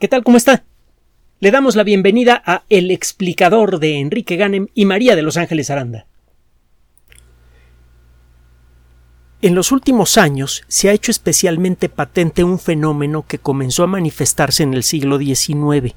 ¿Qué 0.00 0.08
tal? 0.08 0.24
¿Cómo 0.24 0.36
está? 0.36 0.64
Le 1.38 1.52
damos 1.52 1.76
la 1.76 1.84
bienvenida 1.84 2.42
a 2.44 2.64
El 2.68 2.90
explicador 2.90 3.78
de 3.78 4.00
Enrique 4.00 4.34
Ganem 4.34 4.66
y 4.74 4.86
María 4.86 5.14
de 5.14 5.22
Los 5.22 5.36
Ángeles 5.36 5.70
Aranda. 5.70 6.06
En 9.40 9.54
los 9.54 9.70
últimos 9.70 10.18
años 10.18 10.64
se 10.66 10.88
ha 10.88 10.92
hecho 10.92 11.12
especialmente 11.12 11.88
patente 11.88 12.42
un 12.42 12.58
fenómeno 12.58 13.24
que 13.28 13.38
comenzó 13.38 13.84
a 13.84 13.86
manifestarse 13.86 14.64
en 14.64 14.74
el 14.74 14.82
siglo 14.82 15.16
XIX. 15.16 15.94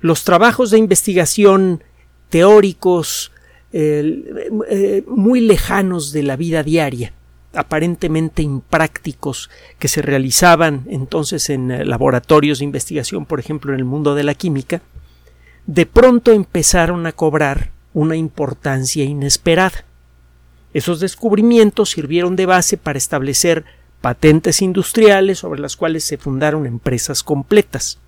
Los 0.00 0.22
trabajos 0.22 0.70
de 0.70 0.78
investigación 0.78 1.82
teóricos 2.28 3.32
eh, 3.72 4.24
eh, 4.68 5.02
muy 5.08 5.40
lejanos 5.40 6.12
de 6.12 6.22
la 6.22 6.36
vida 6.36 6.62
diaria 6.62 7.14
aparentemente 7.52 8.42
imprácticos 8.42 9.50
que 9.78 9.88
se 9.88 10.02
realizaban 10.02 10.84
entonces 10.88 11.50
en 11.50 11.70
eh, 11.70 11.84
laboratorios 11.84 12.60
de 12.60 12.64
investigación, 12.64 13.26
por 13.26 13.40
ejemplo, 13.40 13.72
en 13.72 13.78
el 13.78 13.84
mundo 13.84 14.14
de 14.14 14.24
la 14.24 14.34
química, 14.34 14.82
de 15.66 15.86
pronto 15.86 16.32
empezaron 16.32 17.06
a 17.06 17.12
cobrar 17.12 17.70
una 17.92 18.16
importancia 18.16 19.04
inesperada. 19.04 19.84
Esos 20.72 21.00
descubrimientos 21.00 21.90
sirvieron 21.90 22.36
de 22.36 22.46
base 22.46 22.76
para 22.76 22.98
establecer 22.98 23.64
patentes 24.00 24.62
industriales 24.62 25.40
sobre 25.40 25.60
las 25.60 25.76
cuales 25.76 26.04
se 26.04 26.16
fundaron 26.16 26.66
empresas 26.66 27.22
completas. 27.22 27.98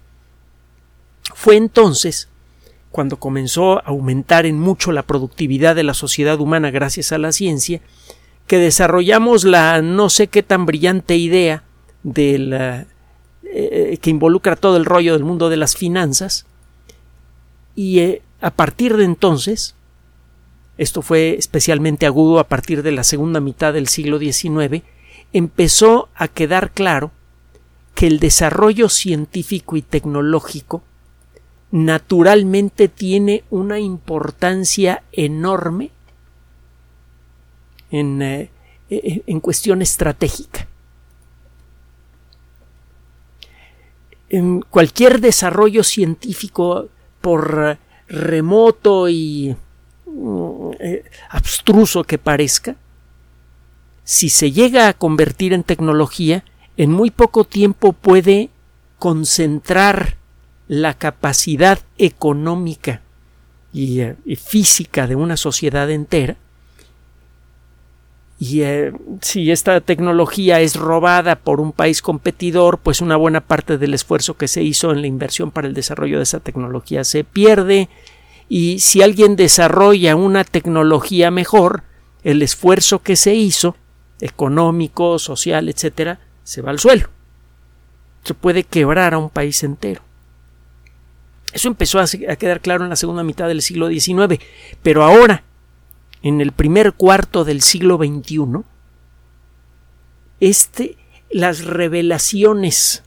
Fue 1.35 1.57
entonces 1.57 2.29
cuando 2.91 3.19
comenzó 3.19 3.79
a 3.79 3.88
aumentar 3.88 4.47
en 4.47 4.59
mucho 4.59 4.93
la 4.93 5.02
productividad 5.02 5.74
de 5.74 5.83
la 5.83 5.95
sociedad 5.95 6.41
humana 6.41 6.71
gracias 6.71 7.11
a 7.11 7.19
la 7.19 7.33
ciencia, 7.33 7.80
que 8.46 8.59
desarrollamos 8.59 9.45
la 9.45 9.82
no 9.82 10.10
sé 10.10 10.27
qué 10.27 10.42
tan 10.42 10.66
brillante 10.66 11.16
idea 11.16 11.64
de 12.02 12.38
la, 12.38 12.87
eh, 13.45 13.98
que 14.01 14.10
involucra 14.10 14.56
todo 14.56 14.77
el 14.77 14.84
rollo 14.84 15.12
del 15.12 15.24
mundo 15.24 15.48
de 15.48 15.56
las 15.56 15.77
finanzas. 15.77 16.46
Y 17.74 18.01
eh, 18.01 18.23
a 18.40 18.51
partir 18.51 18.96
de 18.96 19.04
entonces 19.04 19.74
esto 20.79 21.02
fue 21.02 21.37
especialmente 21.38 22.07
agudo 22.07 22.38
a 22.38 22.49
partir 22.49 22.82
de 22.82 22.93
la 22.93 23.04
segunda 23.04 23.40
mitad 23.40 23.73
del 23.73 23.88
siglo 23.88 24.18
XIX 24.18 24.82
empezó 25.32 26.09
a 26.15 26.29
quedar 26.29 26.71
claro 26.73 27.10
que 27.95 28.06
el 28.06 28.18
desarrollo 28.18 28.88
científico 28.88 29.77
y 29.77 29.82
tecnológico 29.82 30.82
naturalmente 31.71 32.88
tiene 32.88 33.45
una 33.51 33.79
importancia 33.79 35.02
enorme 35.12 35.90
eh, 37.93 38.51
en, 38.90 39.23
en 39.26 39.40
cuestión 39.40 39.82
estratégica. 39.82 40.66
En 44.29 44.62
cualquier 44.62 45.21
desarrollo 45.21 45.84
científico, 45.84 46.88
por 47.23 47.79
remoto 48.09 49.09
y 49.09 49.57
mm, 50.07 50.71
eh, 50.79 51.04
abstruso 51.30 52.04
que 52.04 52.18
parezca, 52.18 52.76
si 54.04 54.29
se 54.29 54.52
llega 54.52 54.88
a 54.88 54.93
convertir 54.93 55.54
en 55.54 55.62
tecnología, 55.62 56.45
en 56.77 56.90
muy 56.90 57.10
poco 57.10 57.45
tiempo 57.45 57.93
puede 57.93 58.51
concentrar 58.99 60.16
la 60.68 60.95
capacidad 60.95 61.79
económica 61.99 63.01
eh, 63.73 64.16
y, 64.25 64.37
física 64.37 65.06
de 65.06 65.16
una 65.16 65.37
sociedad 65.37 65.91
entera 65.91 66.37
y 68.44 68.62
eh, 68.62 68.93
si 69.21 69.53
esta 69.53 69.81
tecnología 69.81 70.60
es 70.60 70.75
robada 70.75 71.37
por 71.37 71.60
un 71.60 71.71
país 71.71 72.03
competidor, 72.03 72.78
pues 72.78 73.00
una 73.00 73.15
buena 73.15 73.41
parte 73.41 73.78
del 73.78 73.94
esfuerzo 73.94 74.37
que 74.37 74.49
se 74.49 74.65
hizo 74.65 74.91
en 74.91 75.00
la 75.00 75.06
inversión 75.06 75.53
para 75.53 75.69
el 75.69 75.75
desarrollo 75.75 76.16
de 76.16 76.25
esa 76.25 76.41
tecnología 76.41 77.04
se 77.04 77.22
pierde. 77.22 77.88
Y 78.49 78.81
si 78.81 79.00
alguien 79.00 79.37
desarrolla 79.37 80.16
una 80.16 80.43
tecnología 80.43 81.31
mejor, 81.31 81.84
el 82.25 82.43
esfuerzo 82.43 82.99
que 82.99 83.15
se 83.15 83.37
hizo, 83.37 83.77
económico, 84.21 85.21
social, 85.21 85.69
etcétera, 85.69 86.19
se 86.43 86.62
va 86.62 86.72
al 86.72 86.81
suelo. 86.81 87.11
Se 88.25 88.34
puede 88.34 88.65
quebrar 88.65 89.15
a 89.15 89.19
un 89.19 89.31
país 89.31 89.62
entero. 89.62 90.03
Eso 91.53 91.69
empezó 91.69 92.00
a 92.00 92.06
quedar 92.09 92.61
claro 92.61 92.83
en 92.83 92.91
la 92.91 92.97
segunda 92.97 93.22
mitad 93.22 93.47
del 93.47 93.62
siglo 93.62 93.88
XIX, 93.88 94.43
pero 94.83 95.05
ahora 95.05 95.44
en 96.22 96.41
el 96.41 96.53
primer 96.53 96.93
cuarto 96.93 97.44
del 97.44 97.62
siglo 97.62 97.99
XXI, 97.99 98.62
este, 100.41 100.97
las 101.31 101.65
revelaciones 101.65 103.03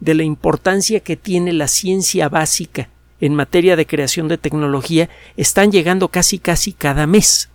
de 0.00 0.14
la 0.14 0.22
importancia 0.22 1.00
que 1.00 1.16
tiene 1.16 1.52
la 1.52 1.68
ciencia 1.68 2.28
básica 2.28 2.90
en 3.20 3.34
materia 3.34 3.76
de 3.76 3.86
creación 3.86 4.28
de 4.28 4.38
tecnología 4.38 5.08
están 5.36 5.72
llegando 5.72 6.08
casi 6.08 6.38
casi 6.38 6.72
cada 6.72 7.06
mes. 7.06 7.48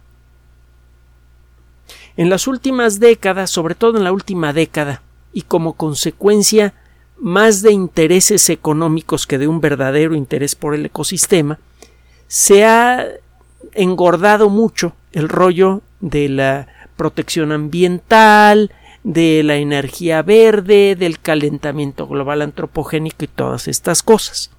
En 2.18 2.30
las 2.30 2.48
últimas 2.48 3.00
décadas, 3.00 3.52
sobre 3.52 3.76
todo 3.76 3.98
en 3.98 4.04
la 4.04 4.12
última 4.12 4.52
década, 4.52 5.04
y 5.32 5.44
como 5.44 5.74
consecuencia 5.74 6.74
más 7.18 7.62
de 7.62 7.72
intereses 7.72 8.50
económicos 8.50 9.28
que 9.28 9.38
de 9.38 9.48
un 9.48 9.62
verdadero 9.62 10.16
interés 10.16 10.56
por 10.56 10.74
el 10.74 10.86
ecosistema, 10.86 11.60
se 12.28 12.66
ha 12.66 13.06
engordado 13.74 14.50
mucho 14.50 14.94
el 15.12 15.30
rollo 15.30 15.82
de 16.00 16.30
la 16.30 16.68
protección 16.96 17.52
ambiental, 17.52 18.72
de 19.04 19.42
la 19.44 19.56
energía 19.56 20.22
verde, 20.22 20.96
del 20.96 21.20
calentamiento 21.20 22.08
global 22.08 22.42
antropogénico 22.42 23.24
y 23.24 23.28
todas 23.28 23.68
estas 23.68 24.04
cosas. 24.04 24.52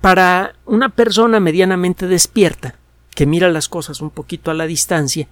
Para 0.00 0.54
una 0.64 0.88
persona 0.88 1.40
medianamente 1.40 2.06
despierta, 2.06 2.76
que 3.14 3.26
mira 3.26 3.50
las 3.50 3.68
cosas 3.68 4.00
un 4.00 4.10
poquito 4.10 4.50
a 4.50 4.54
la 4.54 4.66
distancia, 4.66 5.28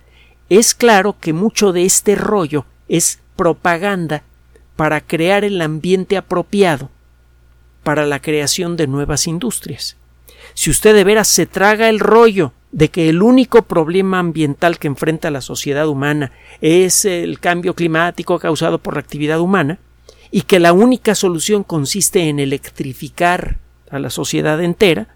es 0.50 0.74
claro 0.74 1.16
que 1.18 1.32
mucho 1.32 1.72
de 1.72 1.84
este 1.84 2.14
rollo 2.14 2.66
es 2.88 3.20
propaganda 3.36 4.22
para 4.76 5.00
crear 5.00 5.44
el 5.44 5.60
ambiente 5.62 6.16
apropiado 6.16 6.90
para 7.82 8.04
la 8.04 8.20
creación 8.20 8.76
de 8.76 8.86
nuevas 8.86 9.26
industrias 9.26 9.96
si 10.54 10.70
usted 10.70 10.94
de 10.94 11.04
veras 11.04 11.28
se 11.28 11.47
traga 11.47 11.88
el 11.88 12.00
rollo 12.00 12.53
de 12.72 12.91
que 12.91 13.09
el 13.09 13.22
único 13.22 13.62
problema 13.62 14.19
ambiental 14.19 14.78
que 14.78 14.88
enfrenta 14.88 15.31
la 15.31 15.41
sociedad 15.41 15.88
humana 15.88 16.32
es 16.60 17.04
el 17.04 17.41
cambio 17.41 17.75
climático 17.75 18.38
causado 18.38 18.78
por 18.78 18.94
la 18.94 19.00
actividad 19.00 19.41
humana, 19.41 19.78
y 20.31 20.42
que 20.42 20.59
la 20.59 20.72
única 20.72 21.14
solución 21.14 21.64
consiste 21.64 22.28
en 22.28 22.38
electrificar 22.38 23.59
a 23.91 23.98
la 23.98 24.10
sociedad 24.10 24.62
entera, 24.62 25.09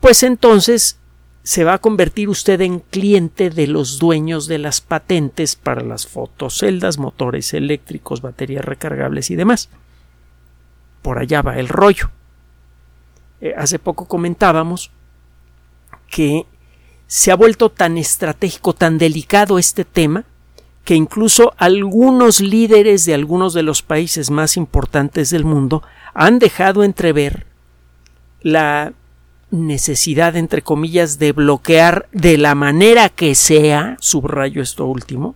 pues 0.00 0.22
entonces 0.22 0.98
se 1.42 1.64
va 1.64 1.74
a 1.74 1.78
convertir 1.78 2.28
usted 2.28 2.60
en 2.60 2.80
cliente 2.80 3.50
de 3.50 3.66
los 3.66 3.98
dueños 3.98 4.46
de 4.46 4.58
las 4.58 4.80
patentes 4.80 5.56
para 5.56 5.82
las 5.82 6.06
fotoceldas, 6.06 6.98
motores 6.98 7.52
eléctricos, 7.54 8.20
baterías 8.20 8.64
recargables 8.64 9.30
y 9.30 9.36
demás. 9.36 9.70
Por 11.00 11.18
allá 11.18 11.42
va 11.42 11.58
el 11.58 11.68
rollo. 11.68 12.10
Eh, 13.42 13.54
hace 13.56 13.80
poco 13.80 14.06
comentábamos 14.06 14.92
que 16.08 16.46
se 17.08 17.32
ha 17.32 17.34
vuelto 17.34 17.70
tan 17.70 17.98
estratégico, 17.98 18.72
tan 18.72 18.98
delicado 18.98 19.58
este 19.58 19.84
tema, 19.84 20.24
que 20.84 20.94
incluso 20.94 21.52
algunos 21.56 22.40
líderes 22.40 23.04
de 23.04 23.14
algunos 23.14 23.52
de 23.52 23.64
los 23.64 23.82
países 23.82 24.30
más 24.30 24.56
importantes 24.56 25.30
del 25.30 25.44
mundo 25.44 25.82
han 26.14 26.38
dejado 26.38 26.84
entrever 26.84 27.46
la 28.42 28.92
necesidad, 29.50 30.36
entre 30.36 30.62
comillas, 30.62 31.18
de 31.18 31.32
bloquear 31.32 32.08
de 32.12 32.38
la 32.38 32.54
manera 32.54 33.08
que 33.08 33.34
sea, 33.34 33.96
subrayo 33.98 34.62
esto 34.62 34.86
último, 34.86 35.34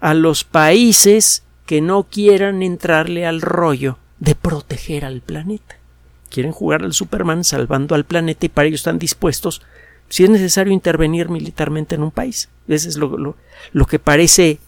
a 0.00 0.14
los 0.14 0.44
países 0.44 1.44
que 1.66 1.82
no 1.82 2.04
quieran 2.04 2.62
entrarle 2.62 3.26
al 3.26 3.42
rollo 3.42 3.98
de 4.18 4.34
proteger 4.34 5.04
al 5.04 5.20
planeta 5.20 5.81
quieren 6.32 6.52
jugar 6.52 6.82
al 6.82 6.94
Superman 6.94 7.44
salvando 7.44 7.94
al 7.94 8.04
planeta 8.04 8.46
y 8.46 8.48
para 8.48 8.66
ello 8.66 8.76
están 8.76 8.98
dispuestos, 8.98 9.62
si 10.08 10.24
es 10.24 10.30
necesario, 10.30 10.72
intervenir 10.72 11.28
militarmente 11.28 11.94
en 11.94 12.02
un 12.02 12.10
país. 12.10 12.48
Eso 12.68 12.88
es 12.88 12.96
lo, 12.96 13.86
que 13.86 13.98
parece 13.98 14.58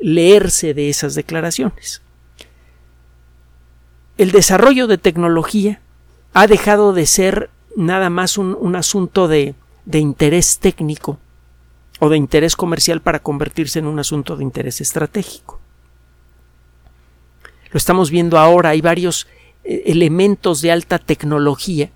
leerse 0.00 0.74
de 0.74 0.88
esas 0.88 1.14
declaraciones. 1.14 2.02
El 4.16 4.30
desarrollo 4.30 4.86
de 4.86 4.98
tecnología 4.98 5.80
ha 6.32 6.46
dejado 6.46 6.92
de 6.92 7.06
ser 7.06 7.50
nada 7.76 8.10
más 8.10 8.38
un, 8.38 8.56
un 8.58 8.76
asunto 8.76 9.28
de, 9.28 9.54
de 9.84 9.98
interés 9.98 10.58
técnico 10.58 11.18
o 12.00 12.08
de 12.08 12.16
interés 12.16 12.56
comercial 12.56 13.00
para 13.00 13.20
convertirse 13.20 13.78
en 13.78 13.86
un 13.86 13.98
asunto 13.98 14.36
de 14.36 14.44
interés 14.44 14.80
estratégico. 14.80 15.60
Lo 17.70 17.78
estamos 17.78 18.10
viendo 18.10 18.38
ahora, 18.38 18.70
hay 18.70 18.80
varios 18.80 19.26
elementos 19.64 20.60
de 20.60 20.72
alta 20.72 20.98
tecnología 20.98 21.90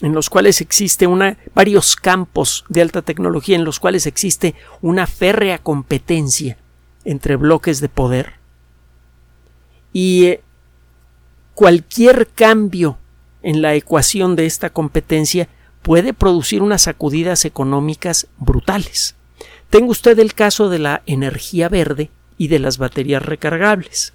en 0.00 0.12
los 0.12 0.30
cuales 0.30 0.60
existe 0.60 1.06
una 1.06 1.38
varios 1.54 1.96
campos 1.96 2.64
de 2.68 2.82
alta 2.82 3.02
tecnología 3.02 3.56
en 3.56 3.64
los 3.64 3.78
cuales 3.78 4.06
existe 4.06 4.54
una 4.80 5.06
férrea 5.06 5.58
competencia 5.58 6.56
entre 7.04 7.36
bloques 7.36 7.80
de 7.80 7.88
poder 7.88 8.34
y 9.92 10.24
eh, 10.26 10.40
cualquier 11.54 12.28
cambio 12.28 12.98
en 13.42 13.62
la 13.62 13.74
ecuación 13.74 14.36
de 14.36 14.46
esta 14.46 14.70
competencia 14.70 15.48
puede 15.82 16.14
producir 16.14 16.62
unas 16.62 16.82
sacudidas 16.82 17.44
económicas 17.44 18.28
brutales. 18.38 19.16
Tenga 19.68 19.88
usted 19.88 20.18
el 20.18 20.34
caso 20.34 20.68
de 20.68 20.78
la 20.78 21.02
energía 21.06 21.68
verde 21.68 22.10
y 22.38 22.48
de 22.48 22.58
las 22.58 22.78
baterías 22.78 23.22
recargables. 23.24 24.12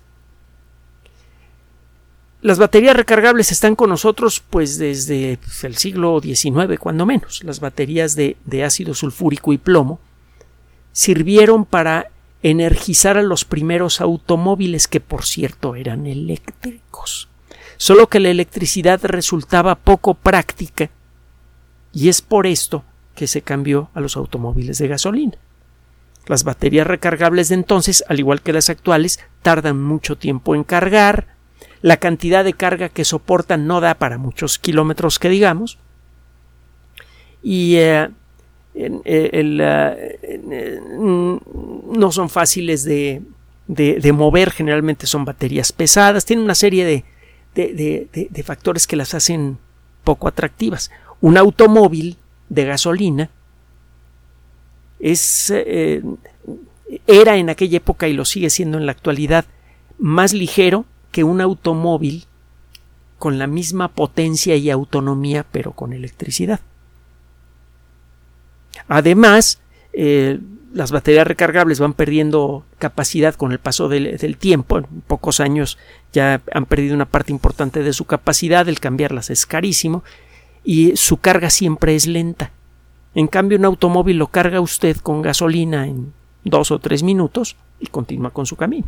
Las 2.42 2.60
baterías 2.60 2.96
recargables 2.96 3.52
están 3.52 3.76
con 3.76 3.90
nosotros 3.90 4.44
pues 4.48 4.78
desde 4.78 5.38
pues, 5.38 5.64
el 5.64 5.76
siglo 5.76 6.20
XIX, 6.22 6.78
cuando 6.80 7.06
menos. 7.06 7.44
Las 7.44 7.60
baterías 7.60 8.16
de, 8.16 8.38
de 8.46 8.64
ácido 8.64 8.94
sulfúrico 8.94 9.54
y 9.54 9.58
plomo 9.58 10.00
sirvieron 10.92 11.66
para 11.66 12.12
energizar 12.44 13.18
a 13.18 13.24
los 13.24 13.44
primeros 13.44 14.02
automóviles 14.02 14.88
que 14.88 15.00
por 15.00 15.26
cierto 15.26 15.76
eran 15.76 16.06
eléctricos. 16.06 17.28
Solo 17.78 18.08
que 18.08 18.20
la 18.20 18.30
electricidad 18.30 19.00
resultaba 19.04 19.76
poco 19.76 20.14
práctica 20.14 20.90
y 21.92 22.10
es 22.10 22.22
por 22.22 22.46
esto 22.46 22.84
que 23.16 23.28
se 23.28 23.42
cambió 23.42 23.90
a 23.96 24.00
los 24.00 24.16
automóviles 24.16 24.78
de 24.78 24.88
gasolina. 24.88 25.38
Las 26.28 26.44
baterías 26.44 26.86
recargables 26.86 27.50
de 27.50 27.56
entonces, 27.56 28.04
al 28.08 28.20
igual 28.20 28.42
que 28.42 28.54
las 28.54 28.70
actuales, 28.70 29.20
tardan 29.42 29.82
mucho 29.82 30.18
tiempo 30.18 30.56
en 30.56 30.64
cargar, 30.64 31.37
la 31.82 31.98
cantidad 31.98 32.44
de 32.44 32.54
carga 32.54 32.90
que 32.90 33.06
soportan 33.06 33.68
no 33.68 33.82
da 33.82 33.96
para 33.96 34.18
muchos 34.18 34.60
kilómetros 34.60 35.20
que 35.20 35.30
digamos, 35.30 35.78
y 37.44 37.76
eh, 37.78 38.10
eh, 38.76 39.00
eh, 39.06 40.80
no 40.92 42.12
son 42.12 42.30
fáciles 42.30 42.84
de, 42.84 43.22
de, 43.68 44.12
mover, 44.12 44.52
generalmente 44.52 45.08
son 45.08 45.26
baterías 45.26 45.72
pesadas, 45.72 46.26
tienen 46.26 46.46
una 46.46 46.56
serie 46.56 46.86
de, 46.86 47.06
de, 47.56 48.44
factores 48.44 48.86
que 48.88 48.96
las 48.96 49.14
hacen 49.14 49.58
poco 50.04 50.28
atractivas. 50.28 50.92
Un 51.22 51.38
automóvil 51.38 52.18
de 52.50 52.66
gasolina 52.66 53.30
es 55.00 55.54
era 57.06 57.38
en 57.38 57.50
aquella 57.50 57.78
época 57.78 58.08
y 58.08 58.14
lo 58.14 58.26
sigue 58.26 58.50
siendo 58.50 58.78
en 58.78 58.86
la 58.86 58.92
actualidad 58.92 59.46
más 60.00 60.34
ligero 60.34 60.86
que 61.12 61.24
un 61.24 61.42
automóvil 61.42 62.26
con 63.20 63.40
la 63.40 63.48
misma 63.48 63.88
potencia 63.90 64.56
y 64.56 64.70
autonomía 64.70 65.46
pero 65.52 65.72
con 65.72 65.94
electricidad. 65.94 66.60
Además, 68.88 69.60
eh, 69.94 70.40
las 70.74 70.92
baterías 70.92 71.26
recargables 71.26 71.80
van 71.80 71.94
perdiendo 71.94 72.64
capacidad 72.78 73.34
con 73.36 73.52
el 73.52 73.60
paso 73.60 73.90
del, 73.90 74.18
del, 74.18 74.38
tiempo. 74.38 74.78
En 74.78 74.86
pocos 75.08 75.40
años 75.40 75.78
ya 76.14 76.42
han 76.54 76.66
perdido 76.66 76.94
una 76.94 77.06
parte 77.06 77.32
importante 77.32 77.82
de 77.82 77.94
su 77.94 78.06
capacidad. 78.06 78.70
El 78.70 78.80
cambiarlas 78.80 79.30
es 79.30 79.46
carísimo 79.46 80.04
y 80.64 80.96
su 80.96 81.18
carga 81.18 81.50
siempre 81.50 81.96
es 81.96 82.06
lenta. 82.06 82.52
En 83.16 83.28
cambio, 83.28 83.58
un 83.58 83.66
automóvil 83.66 84.18
lo 84.18 84.28
carga 84.28 84.62
usted 84.62 84.98
con 84.98 85.24
gasolina 85.24 85.88
en 85.88 86.14
dos 86.44 86.70
o 86.70 86.80
tres 86.80 87.02
minutos 87.02 87.56
y 87.80 87.88
continúa 87.88 88.30
con 88.30 88.46
su 88.46 88.56
camino. 88.56 88.88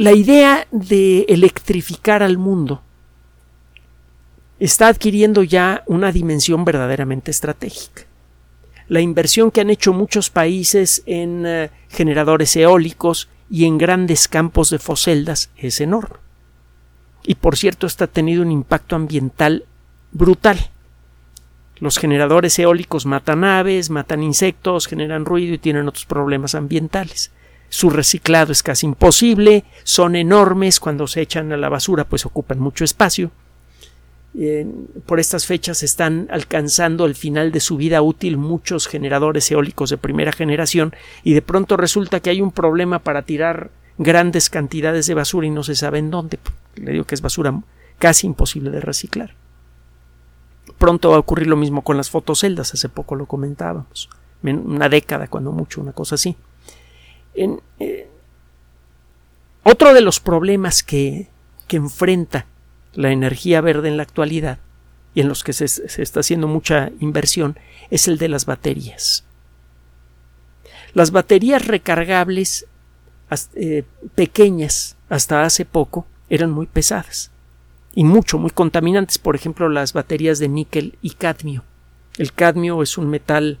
La 0.00 0.12
idea 0.12 0.66
de 0.70 1.26
electrificar 1.28 2.22
al 2.22 2.38
mundo 2.38 2.80
está 4.58 4.88
adquiriendo 4.88 5.42
ya 5.42 5.84
una 5.86 6.10
dimensión 6.10 6.64
verdaderamente 6.64 7.30
estratégica. 7.30 8.04
La 8.88 9.02
inversión 9.02 9.50
que 9.50 9.60
han 9.60 9.68
hecho 9.68 9.92
muchos 9.92 10.30
países 10.30 11.02
en 11.04 11.44
eh, 11.44 11.70
generadores 11.90 12.56
eólicos 12.56 13.28
y 13.50 13.66
en 13.66 13.76
grandes 13.76 14.26
campos 14.26 14.70
de 14.70 14.78
foseldas 14.78 15.50
es 15.58 15.82
enorme. 15.82 16.16
Y 17.22 17.34
por 17.34 17.58
cierto, 17.58 17.86
está 17.86 18.06
tenido 18.06 18.40
un 18.40 18.52
impacto 18.52 18.96
ambiental 18.96 19.66
brutal. 20.12 20.70
Los 21.76 21.98
generadores 21.98 22.58
eólicos 22.58 23.04
matan 23.04 23.44
aves, 23.44 23.90
matan 23.90 24.22
insectos, 24.22 24.86
generan 24.86 25.26
ruido 25.26 25.52
y 25.52 25.58
tienen 25.58 25.86
otros 25.86 26.06
problemas 26.06 26.54
ambientales. 26.54 27.32
Su 27.70 27.88
reciclado 27.88 28.52
es 28.52 28.62
casi 28.62 28.84
imposible, 28.84 29.64
son 29.84 30.14
enormes, 30.14 30.78
cuando 30.78 31.06
se 31.06 31.22
echan 31.22 31.52
a 31.52 31.56
la 31.56 31.70
basura 31.70 32.04
pues 32.04 32.26
ocupan 32.26 32.58
mucho 32.58 32.84
espacio 32.84 33.30
por 35.06 35.18
estas 35.18 35.46
fechas 35.46 35.82
están 35.82 36.28
alcanzando 36.30 37.04
el 37.04 37.16
final 37.16 37.50
de 37.50 37.58
su 37.58 37.76
vida 37.76 38.00
útil 38.00 38.36
muchos 38.36 38.86
generadores 38.86 39.50
eólicos 39.50 39.90
de 39.90 39.98
primera 39.98 40.30
generación 40.30 40.94
y 41.24 41.34
de 41.34 41.42
pronto 41.42 41.76
resulta 41.76 42.20
que 42.20 42.30
hay 42.30 42.40
un 42.40 42.52
problema 42.52 43.00
para 43.00 43.22
tirar 43.22 43.70
grandes 43.98 44.48
cantidades 44.48 45.06
de 45.06 45.14
basura 45.14 45.48
y 45.48 45.50
no 45.50 45.64
se 45.64 45.74
sabe 45.74 45.98
en 45.98 46.10
dónde. 46.10 46.38
Le 46.76 46.92
digo 46.92 47.04
que 47.04 47.16
es 47.16 47.22
basura 47.22 47.60
casi 47.98 48.28
imposible 48.28 48.70
de 48.70 48.80
reciclar. 48.80 49.34
Pronto 50.78 51.10
va 51.10 51.16
a 51.16 51.20
ocurrir 51.20 51.48
lo 51.48 51.56
mismo 51.56 51.82
con 51.82 51.96
las 51.96 52.08
fotoceldas, 52.08 52.72
hace 52.72 52.88
poco 52.88 53.16
lo 53.16 53.26
comentábamos, 53.26 54.08
una 54.42 54.88
década 54.88 55.26
cuando 55.26 55.50
mucho, 55.50 55.80
una 55.80 55.92
cosa 55.92 56.14
así. 56.14 56.36
Eh, 57.34 58.08
otro 59.62 59.94
de 59.94 60.00
los 60.00 60.20
problemas 60.20 60.82
que, 60.82 61.28
enfrenta 61.68 62.46
la 62.94 63.12
energía 63.12 63.60
verde 63.60 63.86
en 63.86 63.96
la 63.96 64.02
actualidad 64.02 64.58
y 65.14 65.20
en 65.20 65.28
los 65.28 65.44
que 65.44 65.52
se, 65.52 65.66
está 66.02 66.18
haciendo 66.18 66.48
mucha 66.48 66.90
inversión 66.98 67.56
es 67.90 68.08
el 68.08 68.18
de 68.18 68.28
las 68.28 68.44
baterías. 68.44 69.24
Las 70.92 71.12
baterías 71.12 71.64
recargables 71.68 72.66
eh, 73.54 73.84
pequeñas 74.16 74.96
hasta 75.08 75.44
hace 75.44 75.64
poco 75.64 76.06
eran 76.28 76.50
muy 76.50 76.66
pesadas 76.66 77.30
y 77.94 78.04
mucho, 78.04 78.38
muy 78.38 78.50
contaminantes. 78.50 79.18
Por 79.18 79.36
ejemplo, 79.36 79.68
las 79.68 79.92
baterías 79.92 80.38
de 80.38 80.48
níquel 80.48 80.98
y 81.02 81.10
cadmio. 81.10 81.64
El 82.18 82.32
cadmio 82.32 82.82
es 82.82 82.98
un 82.98 83.08
metal 83.08 83.58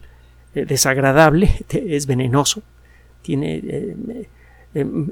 eh, 0.54 0.64
desagradable, 0.64 1.64
es 1.68 2.06
venenoso, 2.06 2.62
tiene 3.22 3.60
eh, 4.74 5.06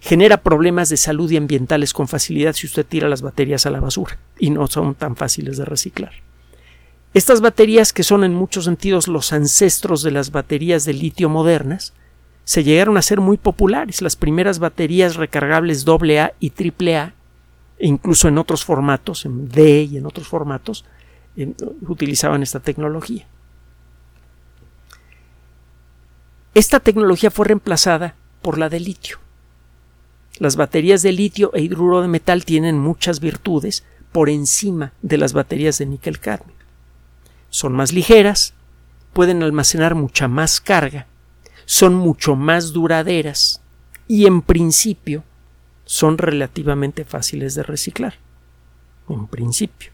genera 0.00 0.42
problemas 0.42 0.88
de 0.88 0.96
salud 0.96 1.30
y 1.30 1.36
ambientales 1.36 1.92
con 1.92 2.08
facilidad 2.08 2.54
si 2.54 2.66
usted 2.66 2.86
tira 2.86 3.08
las 3.08 3.22
baterías 3.22 3.66
a 3.66 3.70
la 3.70 3.80
basura 3.80 4.18
y 4.38 4.50
no 4.50 4.66
son 4.66 4.94
tan 4.94 5.14
fáciles 5.14 5.58
de 5.58 5.64
reciclar. 5.66 6.12
Estas 7.12 7.40
baterías, 7.40 7.92
que 7.92 8.02
son 8.02 8.24
en 8.24 8.34
muchos 8.34 8.64
sentidos 8.64 9.08
los 9.08 9.32
ancestros 9.32 10.02
de 10.02 10.12
las 10.12 10.30
baterías 10.30 10.84
de 10.84 10.94
litio 10.94 11.28
modernas, 11.28 11.92
se 12.44 12.64
llegaron 12.64 12.96
a 12.96 13.02
ser 13.02 13.20
muy 13.20 13.36
populares. 13.36 14.00
Las 14.00 14.16
primeras 14.16 14.58
baterías 14.58 15.16
recargables 15.16 15.84
AA 15.86 16.32
y 16.38 16.52
AAA, 16.52 17.14
e 17.78 17.86
incluso 17.86 18.28
en 18.28 18.38
otros 18.38 18.64
formatos, 18.64 19.24
en 19.24 19.48
D 19.48 19.82
y 19.90 19.96
en 19.96 20.06
otros 20.06 20.28
formatos, 20.28 20.84
utilizaban 21.82 22.42
esta 22.42 22.60
tecnología. 22.60 23.26
Esta 26.54 26.80
tecnología 26.80 27.30
fue 27.30 27.46
reemplazada 27.46 28.16
por 28.42 28.58
la 28.58 28.68
de 28.68 28.80
litio. 28.80 29.18
Las 30.38 30.56
baterías 30.56 31.02
de 31.02 31.12
litio 31.12 31.52
e 31.54 31.62
hidruro 31.62 32.02
de 32.02 32.08
metal 32.08 32.44
tienen 32.44 32.78
muchas 32.78 33.20
virtudes 33.20 33.84
por 34.10 34.28
encima 34.28 34.92
de 35.02 35.18
las 35.18 35.32
baterías 35.32 35.78
de 35.78 35.86
níquel 35.86 36.18
cadmio. 36.18 36.54
Son 37.50 37.72
más 37.72 37.92
ligeras, 37.92 38.54
pueden 39.12 39.42
almacenar 39.42 39.94
mucha 39.94 40.26
más 40.26 40.60
carga, 40.60 41.06
son 41.66 41.94
mucho 41.94 42.34
más 42.34 42.72
duraderas 42.72 43.60
y 44.08 44.26
en 44.26 44.42
principio 44.42 45.22
son 45.84 46.18
relativamente 46.18 47.04
fáciles 47.04 47.54
de 47.54 47.62
reciclar. 47.62 48.14
En 49.08 49.28
principio. 49.28 49.92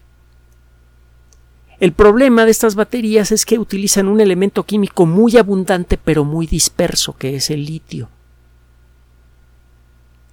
El 1.79 1.93
problema 1.93 2.45
de 2.45 2.51
estas 2.51 2.73
baterías 2.73 3.31
es 3.31 3.45
que 3.45 3.59
utilizan 3.59 4.07
un 4.07 4.19
elemento 4.19 4.63
químico 4.63 5.05
muy 5.05 5.37
abundante 5.37 5.97
pero 5.97 6.25
muy 6.25 6.47
disperso, 6.47 7.15
que 7.15 7.35
es 7.35 7.51
el 7.51 7.65
litio. 7.65 8.09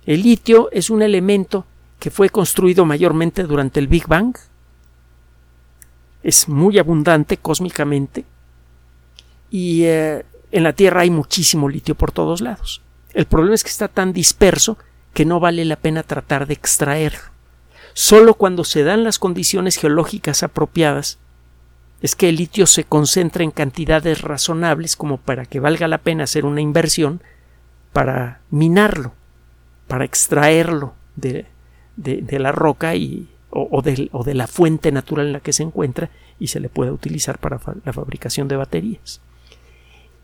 El 0.07 0.23
litio 0.23 0.71
es 0.73 0.89
un 0.89 1.03
elemento 1.03 1.67
que 1.99 2.11
fue 2.11 2.31
construido 2.31 2.87
mayormente 2.87 3.43
durante 3.43 3.79
el 3.79 3.89
Big 3.89 4.07
Bang. 4.07 4.37
Es 6.23 6.49
muy 6.49 6.79
abundante 6.79 7.37
cósmicamente 7.37 8.25
y 9.51 9.85
eh, 9.85 10.25
en 10.51 10.63
la 10.63 10.73
Tierra 10.73 11.03
hay 11.03 11.11
muchísimo 11.11 11.69
litio 11.69 11.95
por 11.95 12.11
todos 12.11 12.41
lados. 12.41 12.81
El 13.13 13.27
problema 13.27 13.55
es 13.55 13.63
que 13.63 13.71
está 13.71 13.89
tan 13.89 14.15
disperso 14.15 14.79
que 15.13 15.27
no 15.27 15.41
vale 15.41 15.65
la 15.67 15.77
pena 15.77 16.03
tratar 16.03 16.47
de 16.47 16.55
extraerlo. 16.55 17.21
Solo 17.93 18.35
cuando 18.35 18.65
se 18.65 18.83
dan 18.83 19.05
las 19.05 19.19
condiciones 19.19 19.77
geológicas 19.77 20.43
apropiadas 20.43 21.19
es 22.05 22.15
que 22.15 22.29
el 22.29 22.37
litio 22.37 22.67
se 22.67 22.85
concentra 22.85 23.45
en 23.45 23.51
cantidades 23.51 24.21
razonables 24.21 24.95
como 24.95 25.17
para 25.17 25.47
que 25.47 25.59
valga 25.59 25.89
la 25.89 25.97
pena 25.99 26.25
hacer 26.25 26.45
una 26.45 26.61
inversión 26.61 27.23
para 27.95 28.43
minarlo 28.51 29.15
para 29.87 30.05
extraerlo 30.05 30.93
de, 31.17 31.47
la 31.97 32.53
roca 32.53 32.95
y, 32.95 33.29
o, 33.49 33.81
de, 33.81 34.35
la 34.35 34.47
fuente 34.47 34.93
natural 34.93 35.29
en 35.29 35.33
la 35.33 35.41
que 35.41 35.55
se 35.55 35.63
encuentra 35.63 36.11
y 36.39 36.49
se 36.49 36.61
le 36.61 36.69
puede 36.69 36.91
utilizar 36.91 37.39
para 37.39 37.59
la 37.85 37.93
fabricación 37.95 38.49
de 38.49 38.57
baterías. 38.57 39.23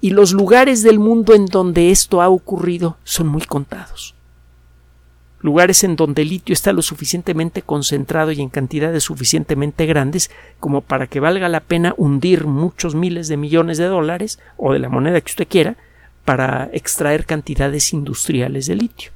Y 0.02 0.10
los 0.10 0.32
lugares 0.32 0.82
del 0.82 0.99
mundo 0.99 1.34
en 1.34 1.46
donde 1.46 1.90
esto 1.90 2.20
ha 2.20 2.28
ocurrido 2.28 2.99
son 3.04 3.28
muy 3.28 3.42
contados. 3.42 4.14
Lugares 5.42 5.85
en 5.85 5.97
donde 5.97 6.23
el 6.23 6.28
litio 6.28 6.52
está 6.52 6.73
lo 6.73 6.82
suficientemente 6.82 7.62
concentrado 7.62 8.30
y 8.30 8.40
en 8.40 8.50
cantidades 8.50 9.04
suficientemente 9.04 9.87
grandes 9.87 10.30
como 10.59 10.82
para 10.82 11.06
que 11.06 11.20
valga 11.20 11.49
la 11.49 11.61
pena 11.61 11.94
hundir 11.97 12.47
muchos 12.47 12.94
miles 12.94 13.26
de 13.28 13.38
millones 13.38 13.78
de 13.78 13.87
dólares 13.87 14.38
o 14.59 14.73
de 14.73 14.78
la 14.78 14.90
moneda 14.90 15.20
que 15.20 15.30
usted 15.30 15.49
quiera 15.49 15.76
para 16.26 16.68
extraer 16.73 17.25
cantidades 17.25 17.92
industriales 17.94 18.66
de 18.66 18.76
litio. 18.76 19.12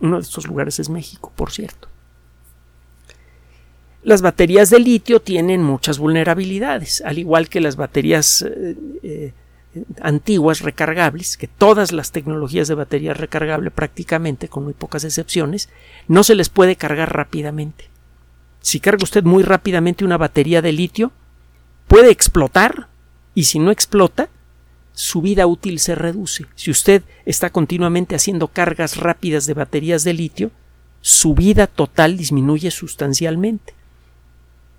Uno 0.00 0.16
de 0.16 0.22
estos 0.22 0.46
lugares 0.46 0.78
es 0.78 0.88
México, 0.88 1.32
por 1.34 1.50
cierto. 1.50 1.88
Las 4.04 4.22
baterías 4.22 4.70
de 4.70 4.78
litio 4.78 5.20
tienen 5.20 5.62
muchas 5.62 5.98
vulnerabilidades, 5.98 7.02
al 7.06 7.18
igual 7.18 7.48
que 7.48 7.60
las 7.60 7.76
baterías 7.76 8.42
eh, 8.42 8.76
eh, 9.02 9.32
antiguas 10.00 10.60
recargables, 10.60 11.36
que 11.36 11.48
todas 11.48 11.92
las 11.92 12.12
tecnologías 12.12 12.68
de 12.68 12.74
batería 12.74 13.14
recargable 13.14 13.70
prácticamente, 13.70 14.48
con 14.48 14.64
muy 14.64 14.74
pocas 14.74 15.04
excepciones, 15.04 15.68
no 16.08 16.24
se 16.24 16.34
les 16.34 16.48
puede 16.48 16.76
cargar 16.76 17.14
rápidamente. 17.14 17.88
Si 18.60 18.80
carga 18.80 19.04
usted 19.04 19.24
muy 19.24 19.42
rápidamente 19.42 20.04
una 20.04 20.16
batería 20.16 20.62
de 20.62 20.72
litio, 20.72 21.12
puede 21.86 22.10
explotar 22.10 22.88
y 23.34 23.44
si 23.44 23.58
no 23.58 23.70
explota, 23.70 24.28
su 24.92 25.20
vida 25.20 25.46
útil 25.46 25.80
se 25.80 25.94
reduce. 25.94 26.46
Si 26.54 26.70
usted 26.70 27.02
está 27.26 27.50
continuamente 27.50 28.14
haciendo 28.14 28.48
cargas 28.48 28.96
rápidas 28.96 29.44
de 29.46 29.54
baterías 29.54 30.04
de 30.04 30.14
litio, 30.14 30.50
su 31.00 31.34
vida 31.34 31.66
total 31.66 32.16
disminuye 32.16 32.70
sustancialmente. 32.70 33.74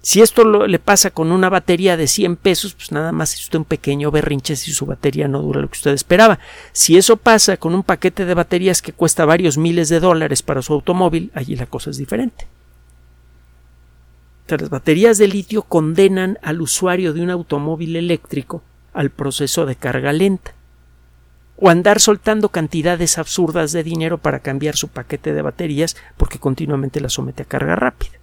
Si 0.05 0.21
esto 0.21 0.67
le 0.67 0.77
pasa 0.77 1.09
con 1.09 1.31
una 1.31 1.49
batería 1.49 1.97
de 1.97 2.05
100 2.05 2.35
pesos, 2.35 2.75
pues 2.75 2.91
nada 2.91 3.11
más 3.11 3.33
es 3.33 3.41
usted 3.41 3.57
un 3.57 3.65
pequeño 3.65 4.11
berrinche 4.11 4.55
si 4.55 4.71
su 4.71 4.85
batería 4.85 5.27
no 5.27 5.41
dura 5.41 5.61
lo 5.61 5.67
que 5.67 5.77
usted 5.77 5.93
esperaba. 5.93 6.37
Si 6.73 6.95
eso 6.95 7.17
pasa 7.17 7.57
con 7.57 7.73
un 7.73 7.81
paquete 7.81 8.23
de 8.25 8.35
baterías 8.35 8.83
que 8.83 8.93
cuesta 8.93 9.25
varios 9.25 9.57
miles 9.57 9.89
de 9.89 9.99
dólares 9.99 10.43
para 10.43 10.61
su 10.61 10.73
automóvil, 10.73 11.31
allí 11.33 11.55
la 11.55 11.65
cosa 11.65 11.89
es 11.89 11.97
diferente. 11.97 12.45
las 14.47 14.69
baterías 14.69 15.17
de 15.17 15.27
litio 15.27 15.63
condenan 15.63 16.37
al 16.43 16.61
usuario 16.61 17.11
de 17.11 17.23
un 17.23 17.31
automóvil 17.31 17.95
eléctrico 17.95 18.61
al 18.93 19.09
proceso 19.09 19.65
de 19.65 19.75
carga 19.75 20.13
lenta 20.13 20.53
o 21.57 21.71
andar 21.71 21.99
soltando 21.99 22.49
cantidades 22.49 23.17
absurdas 23.17 23.71
de 23.71 23.81
dinero 23.81 24.19
para 24.19 24.41
cambiar 24.41 24.75
su 24.75 24.87
paquete 24.87 25.33
de 25.33 25.41
baterías 25.41 25.97
porque 26.15 26.37
continuamente 26.37 27.01
la 27.01 27.09
somete 27.09 27.41
a 27.41 27.45
carga 27.47 27.75
rápida. 27.75 28.19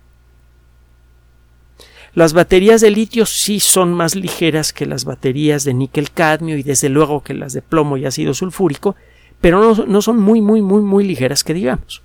Las 2.14 2.34
baterías 2.34 2.82
de 2.82 2.90
litio 2.90 3.24
sí 3.24 3.58
son 3.58 3.94
más 3.94 4.14
ligeras 4.14 4.72
que 4.72 4.84
las 4.84 5.04
baterías 5.04 5.64
de 5.64 5.72
níquel 5.72 6.10
cadmio 6.10 6.58
y 6.58 6.62
desde 6.62 6.90
luego 6.90 7.22
que 7.22 7.32
las 7.32 7.54
de 7.54 7.62
plomo 7.62 7.96
y 7.96 8.04
ácido 8.04 8.34
sulfúrico, 8.34 8.96
pero 9.40 9.74
no, 9.74 10.02
son 10.02 10.20
muy, 10.20 10.42
muy, 10.42 10.60
muy, 10.60 10.82
muy 10.82 11.04
ligeras 11.04 11.42
que 11.42 11.54
digamos. 11.54 12.02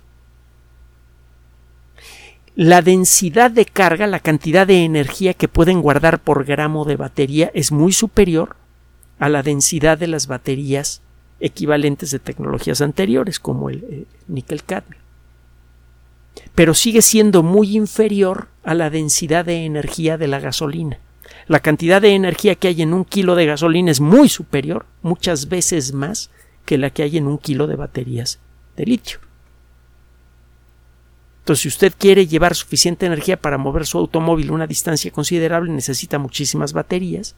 La 2.54 2.80
densidad 2.80 3.50
de 3.50 3.66
carga, 3.66 4.06
la 4.06 4.20
cantidad 4.20 4.66
de 4.66 4.84
energía 4.84 5.34
que 5.34 5.46
pueden 5.46 5.82
guardar 5.82 6.18
por 6.18 6.44
gramo 6.44 6.86
de 6.86 6.96
batería 6.96 7.50
es 7.54 7.70
muy 7.70 7.92
superior 7.92 8.56
a 9.18 9.28
la 9.28 9.42
densidad 9.42 9.98
de 9.98 10.08
las 10.08 10.26
baterías 10.26 11.02
equivalentes 11.38 12.10
de 12.10 12.18
tecnologías 12.18 12.80
anteriores, 12.80 13.38
como 13.38 13.70
el 13.70 13.84
eh, 13.88 14.04
níquel 14.26 14.64
cadmio 14.64 14.98
pero 16.54 16.74
sigue 16.74 17.02
siendo 17.02 17.42
muy 17.42 17.76
inferior 17.76 18.48
a 18.68 18.74
la 18.74 18.90
densidad 18.90 19.46
de 19.46 19.64
energía 19.64 20.18
de 20.18 20.28
la 20.28 20.40
gasolina. 20.40 20.98
La 21.46 21.60
cantidad 21.60 22.02
de 22.02 22.14
energía 22.14 22.54
que 22.54 22.68
hay 22.68 22.82
en 22.82 22.92
un 22.92 23.06
kilo 23.06 23.34
de 23.34 23.46
gasolina 23.46 23.90
es 23.90 23.98
muy 23.98 24.28
superior, 24.28 24.84
muchas 25.00 25.48
veces 25.48 25.94
más, 25.94 26.28
que 26.66 26.76
la 26.76 26.90
que 26.90 27.02
hay 27.02 27.16
en 27.16 27.26
un 27.28 27.38
kilo 27.38 27.66
de 27.66 27.76
baterías 27.76 28.40
de 28.76 28.84
litio. 28.84 29.20
Entonces, 31.38 31.62
si 31.62 31.68
usted 31.68 31.94
quiere 31.96 32.26
llevar 32.26 32.54
suficiente 32.54 33.06
energía 33.06 33.38
para 33.38 33.56
mover 33.56 33.86
su 33.86 33.96
automóvil 33.96 34.50
una 34.50 34.66
distancia 34.66 35.10
considerable, 35.10 35.72
necesita 35.72 36.18
muchísimas 36.18 36.74
baterías. 36.74 37.36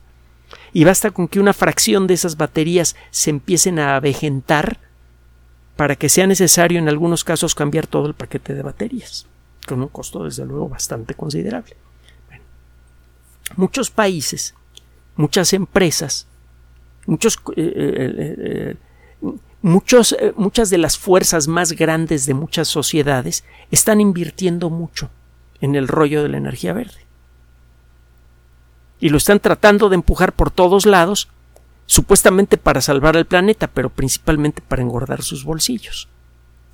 Y 0.72 0.82
basta 0.82 1.12
con 1.12 1.28
que 1.28 1.38
una 1.38 1.52
fracción 1.52 2.08
de 2.08 2.14
esas 2.14 2.36
baterías 2.38 2.96
se 3.12 3.30
empiecen 3.30 3.78
a 3.78 3.94
avejentar 3.94 4.78
para 5.76 5.94
que 5.94 6.08
sea 6.08 6.26
necesario 6.26 6.80
en 6.80 6.88
algunos 6.88 7.22
casos 7.22 7.54
cambiar 7.54 7.86
todo 7.86 8.08
el 8.08 8.14
paquete 8.14 8.52
de 8.52 8.62
baterías, 8.62 9.28
con 9.70 9.82
un 9.82 9.88
costo 9.88 10.24
desde 10.24 10.44
luego 10.44 10.68
bastante 10.68 11.14
considerable. 11.14 11.76
muchos 13.56 13.90
países, 13.90 14.54
muchas 15.14 15.52
empresas, 15.52 16.26
muchos, 17.06 17.38
eh, 17.56 17.72
eh, 17.76 18.76
eh, 19.22 19.34
muchos, 19.62 20.16
muchas 20.34 20.70
de 20.70 20.78
las 20.78 20.98
fuerzas 20.98 21.46
más 21.46 21.72
grandes 21.72 22.26
de 22.26 22.34
muchas 22.34 22.66
sociedades 22.66 23.44
están 23.70 24.00
invirtiendo 24.00 24.70
mucho 24.70 25.08
en 25.60 25.76
el 25.76 25.86
rollo 25.86 26.24
de 26.24 26.30
la 26.30 26.38
energía 26.38 26.72
verde. 26.72 27.06
Y 28.98 29.10
lo 29.10 29.18
están 29.18 29.38
tratando 29.38 29.88
de 29.88 29.94
empujar 29.94 30.32
por 30.32 30.50
todos 30.50 30.84
lados 30.84 31.28
supuestamente 31.86 32.56
para 32.56 32.80
salvar 32.80 33.16
al 33.16 33.26
planeta, 33.26 33.68
pero 33.68 33.88
principalmente 33.88 34.62
para 34.62 34.82
engordar 34.82 35.22
sus 35.22 35.44
bolsillos. 35.44 36.08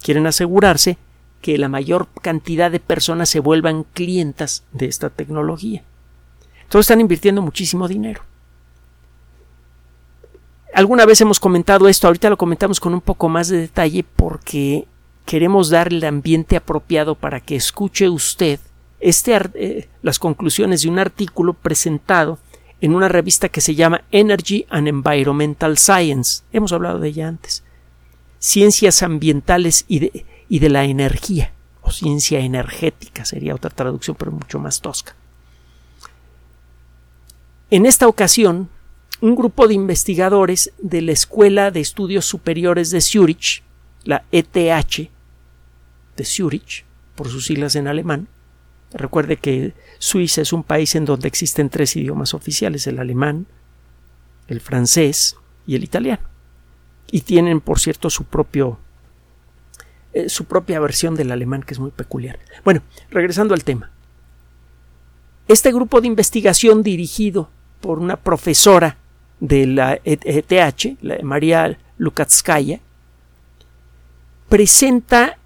Quieren 0.03 0.27
asegurarse 0.27 0.99
que 1.47 1.59
la 1.59 1.69
mayor 1.69 2.09
cantidad 2.23 2.73
de 2.73 2.81
personas 2.81 3.29
se 3.29 3.39
vuelvan 3.39 3.85
clientas 3.85 4.65
de 4.73 4.87
esta 4.87 5.11
tecnología. 5.11 5.85
Entonces 6.65 6.87
están 6.87 7.01
invirtiendo 7.01 7.41
muchísimo 7.41 7.87
dinero. 7.87 8.23
Alguna 10.75 11.07
vez 11.07 11.21
hemos 11.21 11.39
comentado 11.39 11.87
esto, 11.87 12.09
ahorita 12.09 12.31
lo 12.31 12.37
comentamos 12.37 12.81
con 12.81 12.95
un 12.95 13.01
poco 13.01 13.29
más 13.29 13.47
de 13.47 13.59
detalle 13.61 14.05
porque 14.17 14.89
queremos 15.25 15.71
darle 15.71 15.99
el 15.99 16.05
ambiente 16.07 16.57
apropiado 16.57 17.15
para 17.15 17.39
que 17.39 17.55
escuche 17.55 18.09
usted 18.09 18.59
este, 18.99 19.39
eh, 19.55 19.89
las 20.03 20.19
conclusiones 20.19 20.83
de 20.83 20.89
un 20.89 20.99
artículo 20.99 21.55
presentado 21.55 22.41
en 22.81 22.93
una 22.93 23.07
revista 23.07 23.51
que 23.51 23.61
se 23.61 23.77
llama 23.77 24.03
Energy 24.11 24.67
and 24.69 24.89
Environmental 24.89 25.79
Science. 25.79 26.43
Hemos 26.53 26.73
hablado 26.73 26.99
de 26.99 27.07
ella 27.07 27.29
antes. 27.29 27.63
Ciencias 28.41 29.05
ambientales 29.05 29.85
y 29.87 30.01
de, 30.01 30.27
y 30.49 30.59
de 30.59 30.69
la 30.69 30.85
energía, 30.85 31.53
o 31.83 31.91
ciencia 31.91 32.41
energética 32.41 33.25
sería 33.25 33.55
otra 33.55 33.71
traducción, 33.71 34.17
pero 34.19 34.33
mucho 34.33 34.59
más 34.59 34.81
tosca. 34.81 35.15
En 37.71 37.87
esta 37.87 38.07
ocasión, 38.07 38.69
un 39.21 39.35
grupo 39.35 39.67
de 39.67 39.75
investigadores 39.75 40.73
de 40.79 41.03
la 41.03 41.13
Escuela 41.13 41.71
de 41.71 41.81
Estudios 41.81 42.25
Superiores 42.25 42.91
de 42.91 43.01
Zurich, 43.01 43.63
la 44.05 44.25
ETH 44.31 45.11
de 46.17 46.25
Zurich, 46.25 46.85
por 47.15 47.29
sus 47.29 47.47
siglas 47.47 47.75
en 47.77 47.89
alemán, 47.89 48.29
Recuerde 48.93 49.37
que 49.37 49.75
Suiza 49.99 50.43
es 50.43 50.53
un 50.53 50.63
país 50.63 50.95
en 50.95 51.05
donde 51.05 51.29
existen 51.29 51.69
tres 51.69 51.97
idiomas 51.97 52.35
oficiales, 52.35 52.87
el 52.87 52.99
alemán, 52.99 53.47
el 54.49 54.61
francés 54.61 55.37
y 55.67 55.75
el 55.75 55.85
italiano. 55.85 56.23
Y 57.11 57.23
tienen, 57.23 57.61
por 57.61 57.81
cierto, 57.81 58.11
su 58.11 58.25
propio 58.25 58.79
eh, 60.17 60.31
su 60.31 60.47
propia 60.47 60.81
versión 60.81 61.15
del 61.15 61.31
alemán 61.31 61.63
que 61.63 61.75
es 61.75 61.79
muy 61.79 61.91
peculiar. 61.91 62.39
Bueno, 62.65 62.81
regresando 63.11 63.53
al 63.53 63.65
tema. 63.65 63.91
Este 65.47 65.71
grupo 65.71 66.01
de 66.01 66.07
investigación 66.07 66.83
dirigido 66.83 67.51
por 67.83 67.99
una 67.99 68.17
profesora 68.17 68.97
de 69.41 69.67
la 69.67 70.01
ETH, 70.05 71.23
María 71.23 71.79
Lukatskaya, 71.99 72.81
presenta 74.49 75.37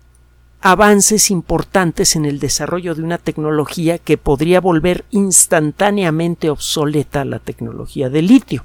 avances 0.60 1.32
importantes 1.32 2.14
en 2.14 2.24
el 2.24 2.38
desarrollo 2.38 2.94
de 2.94 3.02
una 3.02 3.18
tecnología 3.18 3.98
que 3.98 4.18
podría 4.18 4.60
volver 4.60 5.04
instantáneamente 5.10 6.48
obsoleta 6.48 7.24
la 7.24 7.40
tecnología 7.40 8.08
de 8.08 8.22
litio. 8.22 8.64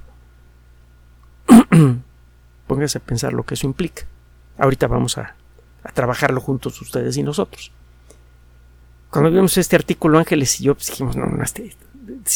Póngase 2.67 2.99
a 2.99 3.01
pensar 3.01 3.33
lo 3.33 3.41
que 3.41 3.55
eso 3.55 3.65
implica. 3.65 4.03
Ahorita 4.59 4.85
vamos 4.85 5.17
a, 5.17 5.35
trabajarlo 5.93 6.41
juntos 6.41 6.81
ustedes 6.81 7.17
y 7.17 7.23
nosotros. 7.23 7.71
Cuando 9.09 9.31
vimos 9.31 9.57
este 9.57 9.75
artículo, 9.75 10.17
Ángeles 10.17 10.59
y 10.59 10.65
yo 10.65 10.75
pues, 10.75 10.87
dijimos, 10.87 11.15
no, 11.15 11.25
no, 11.25 11.43
este, 11.43 11.75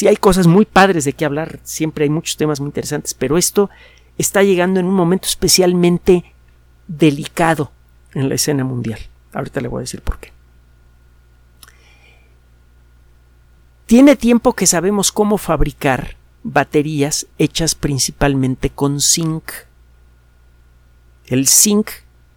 hay 0.07 0.15
cosas 0.15 0.47
muy 0.47 0.65
padres 0.65 1.05
de 1.05 1.13
qué 1.13 1.25
hablar, 1.25 1.59
siempre 1.63 2.03
hay 2.03 2.09
muchos 2.09 2.37
temas 2.37 2.59
muy 2.59 2.67
interesantes, 2.67 3.13
pero 3.13 3.37
esto 3.37 3.69
está 4.17 4.43
llegando 4.43 4.79
en 4.79 4.85
un 4.85 4.93
momento 4.93 5.27
especialmente 5.27 6.33
delicado 6.87 7.71
en 8.13 8.29
la 8.29 8.35
escena 8.35 8.63
mundial. 8.63 8.99
Ahorita 9.33 9.61
le 9.61 9.67
voy 9.67 9.79
a 9.79 9.81
decir 9.81 10.01
por 10.01 10.19
qué. 10.19 10.31
Tiene 13.85 14.15
tiempo 14.15 14.53
que 14.53 14.67
sabemos 14.67 15.11
cómo 15.11 15.37
fabricar 15.37 16.15
baterías 16.43 17.27
hechas 17.37 17.75
principalmente 17.75 18.69
con 18.69 19.01
zinc. 19.01 19.51
El 21.25 21.47
zinc 21.47 21.89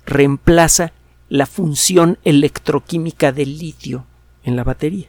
reemplaza 0.06 0.92
la 1.32 1.46
función 1.46 2.18
electroquímica 2.24 3.32
del 3.32 3.56
litio 3.56 4.04
en 4.44 4.54
la 4.54 4.64
batería. 4.64 5.06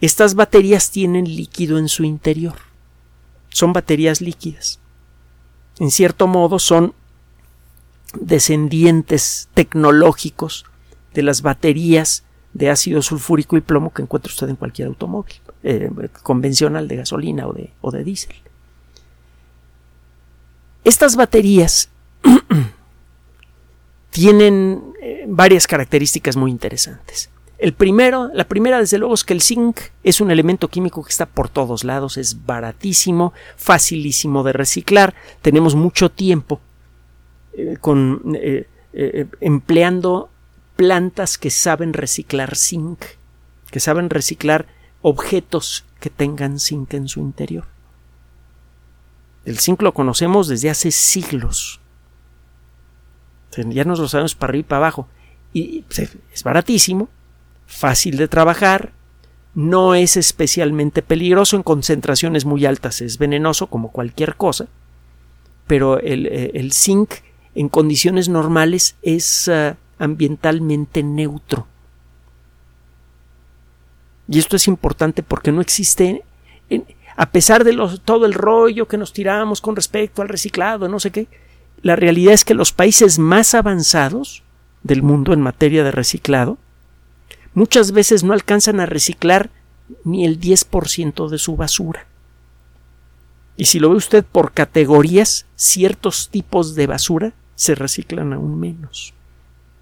Estas 0.00 0.34
baterías 0.34 0.90
tienen 0.90 1.26
líquido 1.26 1.76
en 1.76 1.90
su 1.90 2.02
interior. 2.02 2.54
Son 3.50 3.74
baterías 3.74 4.22
líquidas. 4.22 4.80
en 5.78 5.90
cierto 5.90 6.26
modo, 6.26 6.58
son 6.58 6.94
descendientes 8.18 9.50
tecnológicos 9.52 10.64
de 11.12 11.22
las 11.22 11.42
baterías 11.42 12.24
de 12.54 12.70
ácido 12.70 13.02
sulfúrico 13.02 13.58
y 13.58 13.60
plomo 13.60 13.92
que 13.92 14.00
encuentra 14.00 14.32
usted 14.32 14.48
en 14.48 14.56
cualquier 14.56 14.88
automóvil 14.88 15.34
eh, 15.62 15.90
convencional 16.22 16.88
de 16.88 16.96
gasolina 16.96 17.46
o 17.46 17.52
de, 17.52 17.70
o 17.82 17.90
de 17.90 18.02
diésel. 18.02 18.36
Estas 20.84 21.16
baterías 21.16 21.90
tienen 24.10 24.94
eh, 25.00 25.24
varias 25.28 25.66
características 25.66 26.36
muy 26.36 26.50
interesantes. 26.50 27.30
El 27.58 27.72
primero, 27.72 28.30
la 28.32 28.46
primera, 28.46 28.78
desde 28.78 28.98
luego, 28.98 29.14
es 29.14 29.24
que 29.24 29.34
el 29.34 29.42
zinc 29.42 29.80
es 30.04 30.20
un 30.20 30.30
elemento 30.30 30.68
químico 30.68 31.02
que 31.02 31.10
está 31.10 31.26
por 31.26 31.48
todos 31.48 31.82
lados, 31.82 32.16
es 32.16 32.46
baratísimo, 32.46 33.32
facilísimo 33.56 34.44
de 34.44 34.52
reciclar, 34.52 35.14
tenemos 35.42 35.74
mucho 35.74 36.08
tiempo 36.08 36.60
eh, 37.54 37.76
con, 37.80 38.22
eh, 38.34 38.66
empleando 39.40 40.30
plantas 40.76 41.36
que 41.36 41.50
saben 41.50 41.92
reciclar 41.92 42.54
zinc, 42.56 43.00
que 43.70 43.80
saben 43.80 44.08
reciclar 44.10 44.66
objetos 45.02 45.84
que 45.98 46.10
tengan 46.10 46.60
zinc 46.60 46.94
en 46.94 47.08
su 47.08 47.18
interior. 47.20 47.66
El 49.44 49.58
zinc 49.58 49.82
lo 49.82 49.94
conocemos 49.94 50.46
desde 50.46 50.70
hace 50.70 50.90
siglos. 50.90 51.80
Ya 53.66 53.84
nos 53.84 53.98
lo 53.98 54.08
sabemos 54.08 54.34
para 54.34 54.50
arriba 54.50 54.60
y 54.60 54.68
para 54.68 54.78
abajo. 54.78 55.08
Y 55.52 55.84
es 56.32 56.42
baratísimo, 56.42 57.08
fácil 57.66 58.16
de 58.16 58.28
trabajar, 58.28 58.92
no 59.54 59.94
es 59.94 60.16
especialmente 60.16 61.02
peligroso 61.02 61.56
en 61.56 61.62
concentraciones 61.62 62.44
muy 62.44 62.64
altas, 62.64 63.00
es 63.00 63.18
venenoso 63.18 63.68
como 63.68 63.90
cualquier 63.90 64.36
cosa, 64.36 64.68
pero 65.66 65.98
el, 65.98 66.26
eh, 66.26 66.68
zinc 66.72 67.14
en 67.54 67.68
condiciones 67.68 68.28
normales 68.28 68.96
es 69.02 69.48
eh, 69.48 69.74
ambientalmente 69.98 71.02
neutro. 71.02 71.66
Y 74.28 74.38
esto 74.38 74.56
es 74.56 74.68
importante 74.68 75.22
porque 75.22 75.50
no 75.50 75.60
existe, 75.60 76.22
a 77.16 77.30
pesar 77.30 77.64
de 77.64 77.76
todo 78.04 78.26
el 78.26 78.34
rollo 78.34 78.86
que 78.86 78.98
nos 78.98 79.12
tiramos 79.12 79.60
con 79.60 79.74
respecto 79.74 80.22
al 80.22 80.28
reciclado, 80.28 80.86
no 80.86 81.00
sé 81.00 81.10
qué, 81.10 81.26
la 81.82 81.96
realidad 81.96 82.34
es 82.34 82.44
que 82.44 82.54
los 82.54 82.72
países 82.72 83.18
más 83.18 83.54
avanzados 83.54 84.42
del 84.82 85.02
mundo 85.02 85.32
en 85.32 85.40
materia 85.40 85.84
de 85.84 85.90
reciclado 85.90 86.58
muchas 87.54 87.92
veces 87.92 88.24
no 88.24 88.32
alcanzan 88.32 88.80
a 88.80 88.86
reciclar 88.86 89.50
ni 90.04 90.24
el 90.24 90.40
10% 90.40 91.28
de 91.28 91.38
su 91.38 91.56
basura. 91.56 92.06
Y 93.56 93.64
si 93.66 93.80
lo 93.80 93.90
ve 93.90 93.96
usted 93.96 94.24
por 94.24 94.52
categorías, 94.52 95.46
ciertos 95.56 96.28
tipos 96.28 96.74
de 96.74 96.86
basura 96.86 97.32
se 97.56 97.74
reciclan 97.74 98.32
aún 98.32 98.60
menos. 98.60 99.14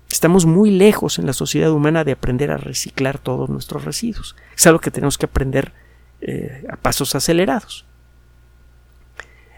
Estamos 0.08 0.46
muy 0.46 0.70
lejos 0.70 1.18
en 1.18 1.26
la 1.26 1.32
sociedad 1.32 1.70
humana 1.72 2.04
de 2.04 2.12
aprender 2.12 2.50
a 2.50 2.56
reciclar 2.56 3.18
todos 3.18 3.50
nuestros 3.50 3.84
residuos. 3.84 4.36
Es 4.56 4.66
algo 4.66 4.78
que 4.78 4.90
tenemos 4.90 5.18
que 5.18 5.26
aprender 5.26 5.72
eh, 6.22 6.64
a 6.70 6.76
pasos 6.76 7.14
acelerados. 7.14 7.84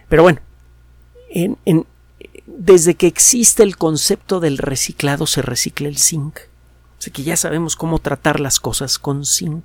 Pero 0.09 0.23
bueno, 0.23 0.41
desde 2.57 2.95
que 2.95 3.07
existe 3.07 3.63
el 3.63 3.77
concepto 3.77 4.41
del 4.41 4.59
reciclado 4.59 5.27
se 5.27 5.43
recicla 5.43 5.89
el 5.89 5.99
zinc. 5.99 6.39
Así 6.99 7.11
que 7.11 7.23
ya 7.23 7.37
sabemos 7.37 7.77
cómo 7.77 7.99
tratar 7.99 8.41
las 8.41 8.59
cosas 8.59 8.99
con 8.99 9.27
zinc. 9.27 9.65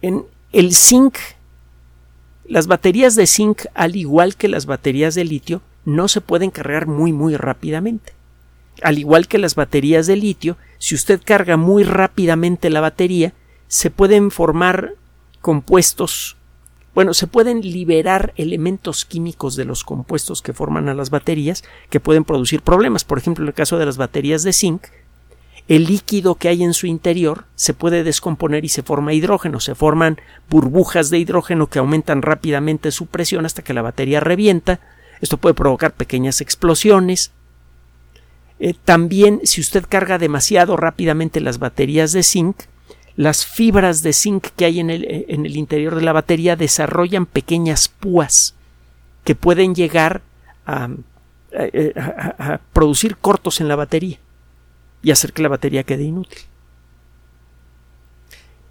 En 0.00 0.24
el 0.52 0.74
zinc, 0.74 1.16
las 2.46 2.66
baterías 2.66 3.14
de 3.14 3.26
zinc, 3.26 3.66
al 3.74 3.94
igual 3.94 4.36
que 4.36 4.48
las 4.48 4.64
baterías 4.64 5.14
de 5.14 5.24
litio, 5.24 5.60
no 5.84 6.08
se 6.08 6.20
pueden 6.20 6.50
cargar 6.50 6.86
muy 6.86 7.12
muy 7.12 7.36
rápidamente. 7.36 8.14
Al 8.82 8.98
igual 8.98 9.28
que 9.28 9.38
las 9.38 9.54
baterías 9.54 10.06
de 10.06 10.16
litio, 10.16 10.56
si 10.78 10.94
usted 10.94 11.20
carga 11.22 11.56
muy 11.58 11.84
rápidamente 11.84 12.70
la 12.70 12.80
batería, 12.80 13.34
se 13.66 13.90
pueden 13.90 14.30
formar 14.30 14.94
compuestos 15.42 16.37
bueno, 16.98 17.14
se 17.14 17.28
pueden 17.28 17.60
liberar 17.60 18.32
elementos 18.34 19.04
químicos 19.04 19.54
de 19.54 19.64
los 19.64 19.84
compuestos 19.84 20.42
que 20.42 20.52
forman 20.52 20.88
a 20.88 20.94
las 20.94 21.10
baterías 21.10 21.62
que 21.90 22.00
pueden 22.00 22.24
producir 22.24 22.60
problemas. 22.60 23.04
Por 23.04 23.18
ejemplo, 23.18 23.44
en 23.44 23.48
el 23.50 23.54
caso 23.54 23.78
de 23.78 23.86
las 23.86 23.98
baterías 23.98 24.42
de 24.42 24.52
zinc, 24.52 24.82
el 25.68 25.84
líquido 25.84 26.34
que 26.34 26.48
hay 26.48 26.64
en 26.64 26.74
su 26.74 26.88
interior 26.88 27.44
se 27.54 27.72
puede 27.72 28.02
descomponer 28.02 28.64
y 28.64 28.68
se 28.68 28.82
forma 28.82 29.12
hidrógeno, 29.12 29.60
se 29.60 29.76
forman 29.76 30.18
burbujas 30.50 31.08
de 31.08 31.20
hidrógeno 31.20 31.68
que 31.68 31.78
aumentan 31.78 32.20
rápidamente 32.20 32.90
su 32.90 33.06
presión 33.06 33.46
hasta 33.46 33.62
que 33.62 33.74
la 33.74 33.82
batería 33.82 34.18
revienta. 34.18 34.80
Esto 35.20 35.36
puede 35.36 35.54
provocar 35.54 35.92
pequeñas 35.92 36.40
explosiones. 36.40 37.30
Eh, 38.58 38.74
también, 38.74 39.40
si 39.44 39.60
usted 39.60 39.84
carga 39.88 40.18
demasiado 40.18 40.76
rápidamente 40.76 41.40
las 41.40 41.60
baterías 41.60 42.10
de 42.10 42.24
zinc, 42.24 42.56
las 43.18 43.44
fibras 43.44 44.04
de 44.04 44.12
zinc 44.12 44.46
que 44.56 44.64
hay 44.64 44.78
en 44.78 44.90
el, 44.90 45.04
eh, 45.04 45.26
en 45.26 45.44
el 45.44 45.56
interior 45.56 45.96
de 45.96 46.02
la 46.02 46.12
batería 46.12 46.54
desarrollan 46.54 47.26
pequeñas 47.26 47.88
púas 47.88 48.54
que 49.24 49.34
pueden 49.34 49.74
llegar 49.74 50.22
a, 50.64 50.88
producir 52.72 53.16
cortos 53.16 53.60
en 53.60 53.66
la 53.66 53.74
batería 53.74 54.20
y 55.02 55.10
hacer 55.10 55.32
que 55.32 55.42
la 55.42 55.48
batería 55.48 55.82
quede 55.82 56.04
inútil. 56.04 56.38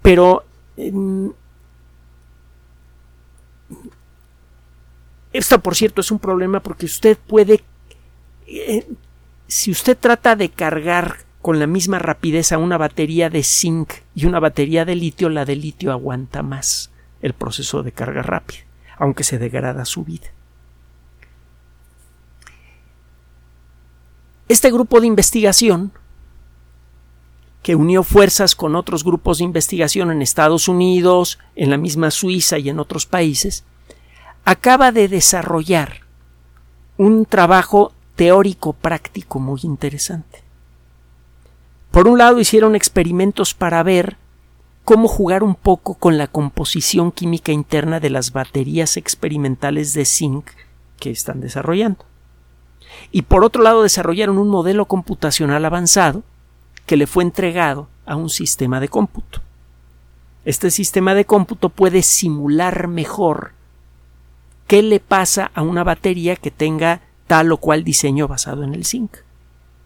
Pero 0.00 0.44
esto, 5.34 5.58
por 5.60 5.74
cierto, 5.76 6.00
es 6.00 6.10
un 6.10 6.20
problema 6.20 6.60
porque 6.60 6.86
usted 6.86 7.18
puede, 7.18 7.62
eh, 8.46 8.86
si 9.46 9.70
usted 9.70 9.98
trata 9.98 10.36
de 10.36 10.48
cargar 10.48 11.27
con 11.42 11.58
la 11.58 11.66
misma 11.66 11.98
rapidez 11.98 12.52
a 12.52 12.58
una 12.58 12.78
batería 12.78 13.30
de 13.30 13.42
zinc 13.42 13.92
y 14.14 14.26
una 14.26 14.40
batería 14.40 14.84
de 14.84 14.96
litio, 14.96 15.28
la 15.28 15.44
de 15.44 15.56
litio 15.56 15.92
aguanta 15.92 16.42
más 16.42 16.90
el 17.22 17.32
proceso 17.32 17.82
de 17.82 17.92
carga 17.92 18.22
rápida, 18.22 18.60
aunque 18.96 19.24
se 19.24 19.38
degrada 19.38 19.84
su 19.84 20.04
vida. 20.04 20.28
Este 24.48 24.70
grupo 24.70 25.00
de 25.00 25.06
investigación, 25.06 25.92
que 27.62 27.74
unió 27.74 28.02
fuerzas 28.02 28.54
con 28.54 28.76
otros 28.76 29.04
grupos 29.04 29.38
de 29.38 29.44
investigación 29.44 30.10
en 30.10 30.22
Estados 30.22 30.68
Unidos, 30.68 31.38
en 31.54 31.70
la 31.70 31.76
misma 31.76 32.10
Suiza 32.10 32.58
y 32.58 32.70
en 32.70 32.78
otros 32.78 33.04
países, 33.04 33.64
acaba 34.44 34.90
de 34.90 35.08
desarrollar 35.08 36.00
un 36.96 37.26
trabajo 37.26 37.92
teórico 38.16 38.72
práctico 38.72 39.38
muy 39.38 39.60
interesante. 39.64 40.47
Por 41.90 42.06
un 42.06 42.18
lado 42.18 42.38
hicieron 42.38 42.76
experimentos 42.76 43.54
para 43.54 43.82
ver 43.82 44.18
cómo 44.84 45.08
jugar 45.08 45.42
un 45.42 45.54
poco 45.54 45.94
con 45.94 46.18
la 46.18 46.26
composición 46.26 47.12
química 47.12 47.50
interna 47.52 47.98
de 47.98 48.10
las 48.10 48.32
baterías 48.32 48.96
experimentales 48.96 49.94
de 49.94 50.04
zinc 50.04 50.50
que 50.98 51.10
están 51.10 51.40
desarrollando. 51.40 52.04
Y 53.10 53.22
por 53.22 53.44
otro 53.44 53.62
lado 53.62 53.82
desarrollaron 53.82 54.38
un 54.38 54.48
modelo 54.48 54.86
computacional 54.86 55.64
avanzado 55.64 56.22
que 56.86 56.96
le 56.96 57.06
fue 57.06 57.24
entregado 57.24 57.88
a 58.06 58.16
un 58.16 58.30
sistema 58.30 58.80
de 58.80 58.88
cómputo. 58.88 59.40
Este 60.44 60.70
sistema 60.70 61.14
de 61.14 61.24
cómputo 61.24 61.68
puede 61.68 62.02
simular 62.02 62.88
mejor 62.88 63.52
qué 64.66 64.82
le 64.82 65.00
pasa 65.00 65.50
a 65.54 65.62
una 65.62 65.84
batería 65.84 66.36
que 66.36 66.50
tenga 66.50 67.02
tal 67.26 67.52
o 67.52 67.56
cual 67.58 67.84
diseño 67.84 68.28
basado 68.28 68.62
en 68.62 68.74
el 68.74 68.84
zinc. 68.86 69.16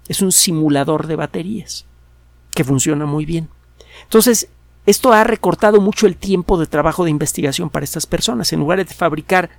Es 0.09 0.21
un 0.21 0.31
simulador 0.31 1.07
de 1.07 1.17
baterías 1.17 1.87
que 2.55 2.65
funciona 2.65 3.07
muy 3.07 3.25
bien. 3.25 3.49
Entonces, 4.05 4.49
esto 4.87 5.13
ha 5.13 5.25
recortado 5.25 5.81
mucho 5.81 6.07
el 6.07 6.17
tiempo 6.17 6.59
de 6.59 6.67
trabajo 6.67 7.05
de 7.05 7.11
investigación 7.11 7.71
para 7.71 7.85
estas 7.85 8.07
personas. 8.07 8.53
En 8.53 8.61
lugar 8.61 8.79
de 8.79 8.85
fabricar 8.85 9.51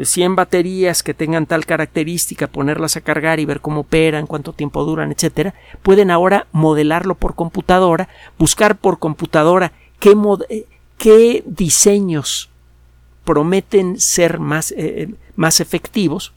100 0.00 0.36
baterías 0.36 1.02
que 1.02 1.14
tengan 1.14 1.46
tal 1.46 1.64
característica, 1.64 2.46
ponerlas 2.46 2.96
a 2.96 3.00
cargar 3.00 3.40
y 3.40 3.46
ver 3.46 3.60
cómo 3.60 3.80
operan, 3.80 4.26
cuánto 4.26 4.52
tiempo 4.52 4.84
duran, 4.84 5.10
etcétera, 5.10 5.54
pueden 5.82 6.10
ahora 6.10 6.46
modelarlo 6.52 7.14
por 7.14 7.34
computadora, 7.34 8.08
buscar 8.38 8.76
por 8.76 8.98
computadora 8.98 9.72
qué, 9.98 10.14
eh, 10.50 11.42
diseños 11.46 12.50
prometen 13.24 13.98
ser 13.98 14.38
más, 14.38 14.72
eh, 14.76 15.14
más 15.36 15.60
efectivos. 15.60 16.32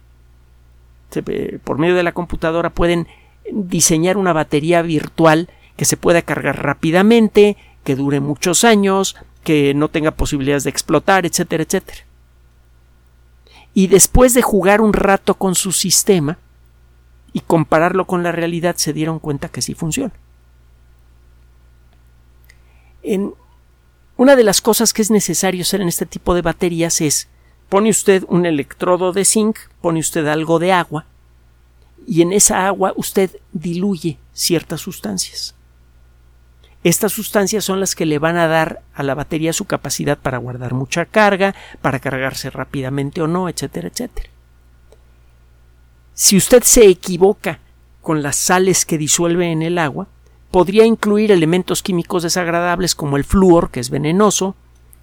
Por 1.66 1.78
medio 1.78 1.96
de 1.96 2.04
la 2.04 2.14
computadora 2.14 2.70
pueden 2.70 3.08
diseñar 3.52 4.16
una 4.16 4.32
batería 4.32 4.82
virtual 4.82 5.50
que 5.82 5.86
se 5.86 5.98
pueda 5.98 6.22
cargar 6.22 6.64
rápidamente, 6.64 7.58
que 7.84 7.96
dure 7.96 8.20
muchos 8.20 8.64
años, 8.64 9.16
que 9.44 9.74
no 9.74 9.88
tenga 9.88 10.12
posibilidades 10.12 10.64
de 10.64 10.70
explotar, 10.70 11.26
etcétera, 11.26 11.64
etcétera. 11.64 12.02
Y 13.74 13.88
después 13.88 14.36
de 14.36 14.44
jugar 14.44 14.80
un 14.80 14.94
rato 14.94 15.34
con 15.34 15.56
su 15.56 15.72
sistema 15.72 16.38
y 17.34 17.40
compararlo 17.40 18.06
con 18.06 18.22
la 18.22 18.32
realidad, 18.32 18.76
se 18.76 18.94
dieron 18.94 19.18
cuenta 19.18 19.50
que 19.50 19.64
sí 19.64 19.74
funciona. 19.74 20.14
En 23.02 23.34
una 24.18 24.36
de 24.36 24.44
las 24.44 24.62
cosas 24.62 24.94
que 24.94 25.02
es 25.02 25.10
necesario 25.10 25.64
hacer 25.64 25.82
en 25.82 25.88
este 25.88 26.06
tipo 26.06 26.36
de 26.36 26.44
baterías 26.44 27.02
es 27.02 27.28
pone 27.70 27.90
usted 27.90 28.24
un 28.28 28.46
electrodo 28.46 29.14
de 29.14 29.26
zinc, 29.26 29.58
pone 29.82 30.00
usted 30.00 30.28
algo 30.28 30.60
de 30.60 30.74
agua 30.74 31.08
y 32.06 32.22
en 32.22 32.34
esa 32.34 32.68
agua 32.68 32.94
usted 32.96 33.36
diluye 33.52 34.20
ciertas 34.32 34.82
sustancias. 34.82 35.56
Estas 36.84 37.12
sustancias 37.12 37.64
son 37.64 37.80
las 37.80 37.94
que 37.94 38.08
le 38.08 38.18
van 38.18 38.38
a 38.38 38.48
dar 38.48 38.82
a 38.96 39.04
la 39.04 39.14
batería 39.14 39.54
su 39.54 39.66
capacidad 39.66 40.18
para 40.18 40.40
guardar 40.40 40.74
mucha 40.74 41.06
carga, 41.06 41.54
para 41.82 42.00
cargarse 42.00 42.50
rápidamente 42.50 43.22
o 43.22 43.28
no, 43.28 43.50
etcétera, 43.50 43.90
etcétera. 43.90 44.30
Si 46.14 46.38
usted 46.38 46.64
se 46.64 46.88
equivoca 46.88 47.60
con 48.02 48.24
las 48.24 48.36
sales 48.36 48.86
que 48.86 48.98
disuelve 48.98 49.52
en 49.52 49.62
el 49.62 49.78
agua, 49.78 50.08
podría 50.50 50.86
incluir 50.86 51.32
elementos 51.32 51.84
químicos 51.84 52.24
desagradables 52.24 52.96
como 52.96 53.16
el 53.16 53.24
flúor, 53.24 53.70
que 53.70 53.80
es 53.80 53.92
venenoso, 53.92 54.56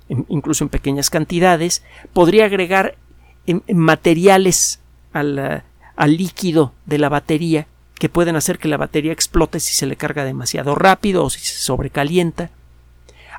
incluso 0.09 0.65
en 0.65 0.71
pequeñas 0.71 1.11
cantidades, 1.11 1.85
podría 2.13 2.47
agregar 2.47 2.97
materiales 3.73 4.81
al, 5.13 5.63
al 5.97 6.17
líquido 6.17 6.73
de 6.87 6.99
la 6.99 7.09
batería 7.09 7.67
que 7.99 8.09
pueden 8.09 8.37
hacer 8.37 8.59
que 8.59 8.69
la 8.69 8.77
batería 8.77 9.13
explote 9.13 9.61
si 9.61 9.75
se 9.75 9.87
le 9.87 9.97
carga 9.97 10.25
demasiado 10.25 10.75
rápido 10.75 11.25
o 11.25 11.31
si 11.31 11.41
se 11.41 11.59
sobrecalienta. 11.59 12.51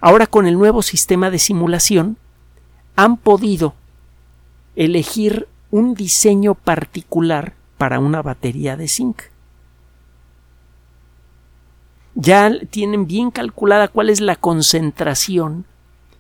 Ahora 0.02 0.28
con 0.28 0.48
el 0.48 0.58
nuevo 0.58 0.82
sistema 0.82 1.30
de 1.30 1.40
simulación 1.40 2.18
han 2.96 3.18
podido 3.18 3.74
elegir 4.76 5.48
un 5.72 5.94
diseño 5.94 6.56
particular 6.56 7.54
para 7.78 8.00
una 8.00 8.22
batería 8.22 8.76
de 8.76 8.88
zinc. 8.88 9.22
Ya 12.16 12.52
tienen 12.70 13.08
bien 13.08 13.32
calculada 13.32 13.88
cuál 13.88 14.10
es 14.10 14.20
la 14.20 14.36
concentración 14.36 15.66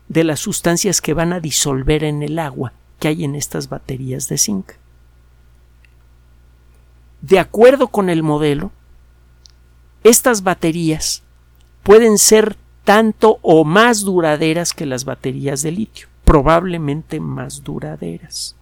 de 0.08 0.24
las 0.24 0.40
sustancias 0.40 1.02
que 1.02 1.14
van 1.14 1.34
a 1.34 1.40
disolver 1.40 2.04
en 2.04 2.24
el 2.24 2.40
agua 2.40 2.74
que 3.00 3.10
hay 3.10 3.24
en 3.24 3.36
estas 3.36 3.70
baterías 3.70 4.28
de 4.28 4.38
zinc 4.38 4.79
de 7.22 7.40
acuerdo 7.40 7.88
con 7.88 8.10
el 8.10 8.24
modelo, 8.24 8.72
estas 10.04 10.44
baterías 10.44 11.24
pueden 11.84 12.18
ser 12.18 12.56
tanto 12.84 13.40
o 13.42 13.66
más 13.66 14.02
duraderas 14.02 14.74
que 14.74 14.86
las 14.86 15.06
baterías 15.06 15.62
de 15.62 15.72
litio, 15.72 16.08
probablemente 16.24 17.20
más 17.20 17.64
duraderas. 17.64 18.56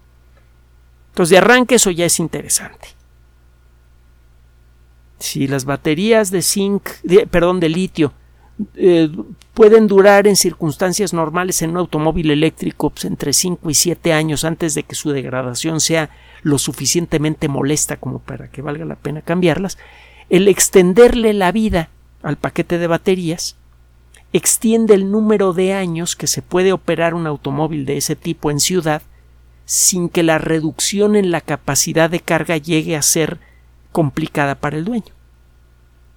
Entonces, 1.10 1.32
de 1.32 1.38
arranque 1.38 1.76
eso 1.76 1.92
ya 1.92 2.06
es 2.06 2.20
interesante. 2.20 2.90
Si 5.20 5.48
las 5.48 5.66
baterías 5.66 6.30
de 6.30 6.42
zinc, 6.42 6.90
perdón, 7.32 7.60
de 7.60 7.70
litio 7.70 8.14
eh, 8.76 9.10
pueden 9.54 9.88
durar 9.88 10.28
en 10.28 10.36
circunstancias 10.36 11.14
normales 11.14 11.62
en 11.62 11.72
un 11.72 11.78
automóvil 11.78 12.32
eléctrico 12.32 12.90
pues, 12.90 13.06
entre 13.06 13.34
5 13.34 13.70
y 13.70 13.74
7 13.74 14.14
años 14.14 14.44
antes 14.44 14.74
de 14.74 14.84
que 14.84 14.96
su 14.96 15.12
degradación 15.12 15.80
sea 15.80 16.10
lo 16.44 16.58
suficientemente 16.58 17.48
molesta 17.48 17.98
como 17.98 18.20
para 18.20 18.50
que 18.50 18.62
valga 18.62 18.86
la 18.86 18.96
pena 18.96 19.22
cambiarlas, 19.22 19.78
el 20.30 20.48
extenderle 20.48 21.34
la 21.34 21.52
vida 21.52 21.90
al 22.24 22.38
paquete 22.38 22.78
de 22.78 22.88
baterías 22.88 23.56
extiende 24.34 24.94
el 24.94 25.10
número 25.12 25.54
de 25.54 25.74
años 25.74 26.16
que 26.16 26.28
se 26.28 26.42
puede 26.42 26.74
operar 26.74 27.14
un 27.14 27.28
automóvil 27.28 27.86
de 27.86 27.98
ese 27.98 28.16
tipo 28.16 28.52
en 28.52 28.60
ciudad 28.60 29.02
sin 29.66 30.10
que 30.10 30.24
la 30.24 30.38
reducción 30.38 31.16
en 31.16 31.32
la 31.32 31.42
capacidad 31.42 32.10
de 32.10 32.20
carga 32.20 32.58
llegue 32.58 32.96
a 32.96 33.02
ser 33.02 33.40
complicada 33.92 34.56
para 34.56 34.78
el 34.78 34.86
dueño. 34.86 35.14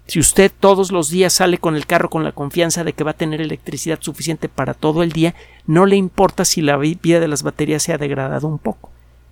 Si 0.07 0.19
usted 0.19 0.51
todos 0.59 0.91
los 0.91 1.09
días 1.09 1.33
sale 1.33 1.59
con 1.59 1.77
el 1.77 1.87
carro 1.87 2.11
con 2.11 2.25
la 2.25 2.33
confianza 2.33 2.83
de 2.83 2.93
que 2.93 3.05
va 3.05 3.13
a 3.13 3.17
tener 3.17 3.41
electricidad 3.41 3.99
suficiente 4.01 4.49
para 4.49 4.75
todo 4.75 5.05
el 5.05 5.13
día, 5.13 5.37
no 5.67 5.87
le 5.87 5.95
importa 5.95 6.45
si 6.45 6.63
la 6.63 6.77
vida 6.77 7.21
de 7.21 7.29
las 7.29 7.45
baterías 7.45 7.85
se 7.85 7.93
ha 7.93 7.99
degradado 7.99 8.49
un 8.49 8.59
poco. 8.59 8.91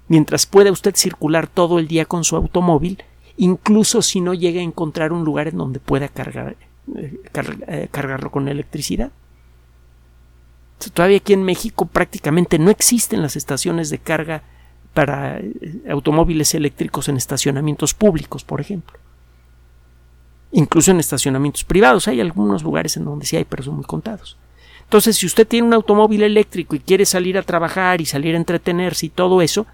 Mientras 0.09 0.47
pueda 0.47 0.73
usted 0.73 0.97
circular 0.97 1.47
todo 1.47 1.79
el 1.79 1.87
día 1.87 2.07
con 2.07 2.25
su 2.25 2.37
automóvil, 2.37 3.03
incluso 3.37 4.03
si 4.03 4.21
no 4.21 4.35
llega 4.35 4.61
a 4.61 4.65
encontrar 4.65 5.13
un 5.13 5.25
lugar 5.25 5.49
en 5.49 5.59
donde 5.59 5.81
pueda 5.81 6.09
cargar, 6.09 6.57
eh, 6.97 7.21
eh, 7.67 7.89
cargarlo 7.91 8.31
con 8.31 8.49
electricidad. 8.49 9.13
Todavía 10.95 11.19
aquí 11.19 11.33
en 11.33 11.43
México 11.43 11.87
prácticamente 11.87 12.59
no 12.59 12.71
existen 12.71 13.21
las 13.21 13.37
estaciones 13.37 13.91
de 13.91 13.99
carga 13.99 14.43
para 14.95 15.39
eh, 15.39 15.53
automóviles 15.91 16.55
eléctricos 16.55 17.09
en 17.09 17.17
estacionamientos 17.17 17.95
públicos, 17.95 18.45
por 18.45 18.61
ejemplo 18.61 18.99
incluso 20.53 20.91
en 20.91 21.01
estacionamientos 21.01 21.65
privados. 21.65 22.09
Hay 22.09 22.21
algunos 22.21 22.63
lugares 22.63 22.97
en 22.97 23.05
donde 23.05 23.27
sí 23.27 23.37
hay, 23.37 23.45
pero 23.45 23.63
son 23.63 23.77
muy 23.77 23.85
contados. 23.85 24.37
Entonces, 24.85 25.17
si 25.17 25.27
usted 25.27 25.47
tiene 25.47 25.67
un 25.67 25.75
automóvil 25.75 26.23
eléctrico 26.23 26.75
y 26.75 26.81
quiere 26.81 27.05
salir 27.05 27.37
a 27.37 27.43
trabajar 27.43 28.01
y 28.01 28.07
salir 28.07 28.35
a 28.35 28.39
entretenerse 28.39 29.07
y 29.07 29.11
todo 29.11 29.43
eso, 29.43 29.67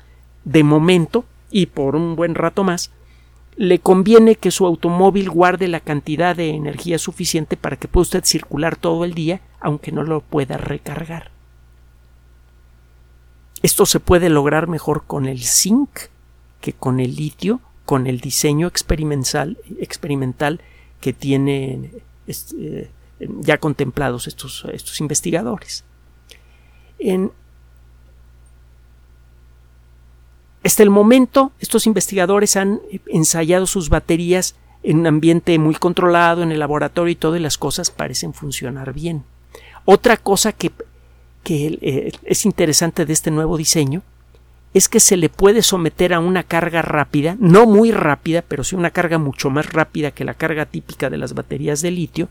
de 0.45 0.63
momento 0.63 1.25
y 1.51 1.67
por 1.67 1.97
un 1.97 2.17
buen 2.17 2.35
rato 2.35 2.65
más, 2.65 2.91
le 3.57 3.79
conviene 3.79 4.35
que 4.35 4.51
su 4.51 4.67
automóvil 4.67 5.31
guarde 5.31 5.69
la 5.69 5.81
cantidad 5.81 6.35
de 6.35 6.51
energía 6.51 6.99
suficiente 6.99 7.57
para 7.57 7.77
que 7.77 7.89
pueda 7.89 8.03
usted 8.03 8.25
circular 8.25 8.77
todo 8.77 9.05
el 9.05 9.15
día, 9.15 9.41
aunque 9.61 9.93
no 9.93 10.03
lo 10.03 10.21
pueda 10.21 10.57
recargar. 10.57 11.31
Esto 13.63 13.87
se 13.87 14.01
puede 14.01 14.29
lograr 14.29 14.67
mejor 14.67 15.05
con 15.07 15.27
el 15.27 15.43
zinc 15.43 15.89
que 16.61 16.73
con 16.73 16.99
el 16.99 17.15
litio 17.15 17.61
con 17.85 18.07
el 18.07 18.21
diseño 18.21 18.67
experimental, 18.67 19.59
experimental 19.79 20.61
que 21.01 21.13
tienen 21.13 21.93
eh, 22.27 22.91
ya 23.19 23.59
contemplados 23.59 24.27
estos, 24.27 24.65
estos 24.73 25.01
investigadores. 25.01 25.85
En, 26.99 27.31
hasta 30.65 30.83
el 30.83 30.91
momento, 30.91 31.53
estos 31.61 31.87
investigadores 31.87 32.57
han 32.57 32.81
ensayado 33.07 33.67
sus 33.67 33.91
baterías 33.91 34.57
en 34.83 35.01
un 35.01 35.07
ambiente 35.07 35.59
muy 35.59 35.75
controlado, 35.75 36.43
en 36.43 36.53
el 36.53 36.59
laboratorio 36.59 37.13
y 37.13 37.17
todas 37.17 37.41
las 37.41 37.59
cosas 37.59 37.91
parecen 37.91 38.35
funcionar 38.35 38.93
bien. 38.93 39.25
Otra 39.85 40.17
cosa 40.17 40.53
que, 40.53 40.73
que 41.43 41.79
eh, 41.81 42.13
es 42.25 42.47
interesante 42.47 43.05
de 43.05 43.13
este 43.13 43.31
nuevo 43.31 43.57
diseño 43.57 44.03
es 44.73 44.89
que 44.89 45.01
se 45.01 45.17
le 45.17 45.29
puede 45.29 45.63
someter 45.63 46.13
a 46.13 46.19
una 46.19 46.43
carga 46.43 46.83
rápida, 46.83 47.37
no 47.39 47.67
muy 47.67 47.93
rápida, 47.93 48.43
pero 48.43 48.65
sí 48.65 48.75
una 48.75 48.91
carga 48.91 49.19
mucho 49.19 49.49
más 49.49 49.73
rápida 49.73 50.11
que 50.11 50.25
la 50.25 50.35
carga 50.35 50.67
típica 50.67 51.11
de 51.11 51.19
las 51.19 51.35
baterías 51.35 51.81
de 51.81 51.93
litio, 51.93 52.29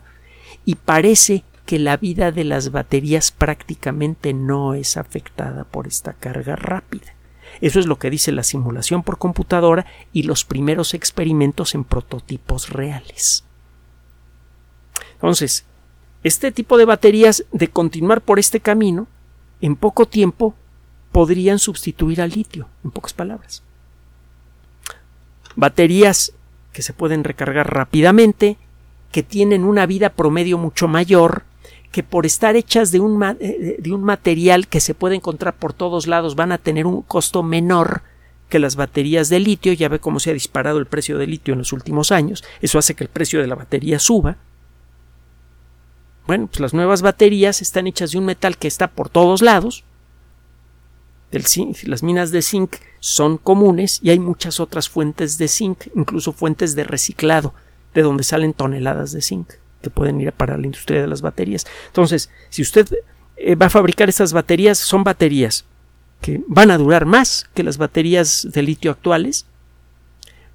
y 0.65 0.75
parece 0.75 1.43
que 1.65 1.79
la 1.79 1.95
vida 1.95 2.31
de 2.31 2.43
las 2.43 2.71
baterías 2.71 3.31
prácticamente 3.31 4.33
no 4.33 4.73
es 4.73 4.97
afectada 4.97 5.63
por 5.63 5.87
esta 5.87 6.13
carga 6.13 6.57
rápida. 6.57 7.12
Eso 7.61 7.79
es 7.79 7.85
lo 7.85 7.97
que 7.97 8.09
dice 8.09 8.31
la 8.31 8.43
simulación 8.43 9.03
por 9.03 9.17
computadora 9.17 9.85
y 10.11 10.23
los 10.23 10.45
primeros 10.45 10.93
experimentos 10.93 11.75
en 11.75 11.83
prototipos 11.83 12.69
reales. 12.69 13.43
Entonces, 15.13 15.65
este 16.23 16.51
tipo 16.51 16.77
de 16.77 16.85
baterías, 16.85 17.45
de 17.51 17.69
continuar 17.69 18.21
por 18.21 18.39
este 18.39 18.59
camino, 18.59 19.07
en 19.61 19.75
poco 19.75 20.05
tiempo 20.05 20.55
podrían 21.11 21.59
sustituir 21.59 22.21
al 22.21 22.31
litio, 22.31 22.67
en 22.83 22.91
pocas 22.91 23.13
palabras. 23.13 23.63
Baterías 25.55 26.33
que 26.73 26.81
se 26.81 26.93
pueden 26.93 27.23
recargar 27.23 27.73
rápidamente, 27.73 28.57
que 29.11 29.23
tienen 29.23 29.63
una 29.63 29.85
vida 29.85 30.09
promedio 30.09 30.57
mucho 30.57 30.87
mayor, 30.87 31.43
que 31.93 32.01
por 32.01 32.25
estar 32.25 32.55
hechas 32.55 32.91
de 32.91 32.99
un, 32.99 33.23
eh, 33.39 33.77
de 33.79 33.93
un 33.93 34.03
material 34.03 34.67
que 34.67 34.79
se 34.79 34.95
puede 34.95 35.15
encontrar 35.15 35.55
por 35.55 35.73
todos 35.73 36.07
lados 36.07 36.35
van 36.35 36.51
a 36.51 36.57
tener 36.57 36.87
un 36.87 37.03
costo 37.03 37.43
menor 37.43 38.01
que 38.49 38.57
las 38.57 38.75
baterías 38.75 39.29
de 39.29 39.39
litio. 39.39 39.73
Ya 39.73 39.89
ve 39.89 39.99
cómo 39.99 40.19
se 40.19 40.31
ha 40.31 40.33
disparado 40.33 40.79
el 40.79 40.87
precio 40.87 41.19
del 41.19 41.29
litio 41.29 41.53
en 41.53 41.59
los 41.59 41.71
últimos 41.71 42.11
años. 42.11 42.43
Eso 42.61 42.79
hace 42.79 42.95
que 42.95 43.03
el 43.03 43.11
precio 43.11 43.39
de 43.39 43.47
la 43.47 43.53
batería 43.53 43.99
suba. 43.99 44.37
Bueno, 46.25 46.47
pues 46.47 46.59
las 46.61 46.73
nuevas 46.73 47.03
baterías 47.03 47.61
están 47.61 47.85
hechas 47.85 48.11
de 48.11 48.17
un 48.17 48.25
metal 48.25 48.57
que 48.57 48.67
está 48.67 48.87
por 48.87 49.09
todos 49.09 49.43
lados, 49.43 49.83
las 51.31 52.03
minas 52.03 52.31
de 52.31 52.41
zinc 52.41 52.75
son 52.99 53.37
comunes 53.37 53.99
y 54.03 54.11
hay 54.11 54.19
muchas 54.19 54.59
otras 54.59 54.87
fuentes 54.87 55.37
de 55.39 55.47
zinc, 55.47 55.87
incluso 55.95 56.31
fuentes 56.31 56.75
de 56.75 56.83
reciclado, 56.83 57.55
de 57.93 58.03
donde 58.03 58.23
salen 58.23 58.53
toneladas 58.53 59.11
de 59.11 59.21
zinc 59.21 59.53
que 59.83 59.91
pueden 59.91 60.19
ir 60.19 60.31
para 60.31 60.57
la 60.57 60.65
industria 60.65 61.01
de 61.01 61.07
las 61.07 61.21
baterías. 61.21 61.67
Entonces, 61.87 62.31
si 62.49 62.63
usted 62.63 62.87
eh, 63.37 63.53
va 63.55 63.67
a 63.67 63.69
fabricar 63.69 64.09
estas 64.09 64.33
baterías, 64.33 64.79
son 64.79 65.03
baterías 65.03 65.65
que 66.21 66.41
van 66.47 66.71
a 66.71 66.77
durar 66.77 67.05
más 67.05 67.49
que 67.53 67.63
las 67.63 67.77
baterías 67.77 68.47
de 68.51 68.63
litio 68.63 68.89
actuales, 68.89 69.45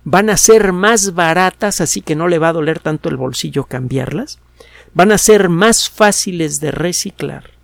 van 0.03 0.31
a 0.31 0.37
ser 0.37 0.73
más 0.73 1.15
baratas, 1.15 1.81
así 1.81 2.01
que 2.01 2.17
no 2.17 2.27
le 2.27 2.39
va 2.39 2.49
a 2.49 2.55
doler 2.55 2.81
tanto 2.81 3.09
el 3.09 3.17
bolsillo 3.17 3.65
cambiarlas, 3.65 4.39
van 4.95 5.13
a 5.13 5.19
ser 5.19 5.49
más 5.49 5.91
fáciles 5.91 6.61
de 6.61 6.71
reciclar 6.71 7.59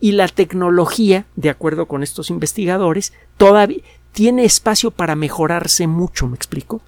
y 0.00 0.12
la 0.12 0.28
tecnología, 0.28 1.26
de 1.36 1.50
acuerdo 1.50 1.86
con 1.86 2.02
estos 2.02 2.30
investigadores, 2.30 3.12
todavía 3.36 3.82
tiene 4.12 4.44
espacio 4.44 4.90
para 4.90 5.14
mejorarse 5.14 5.86
mucho, 5.86 6.26
¿me 6.26 6.36
explico? 6.36 6.80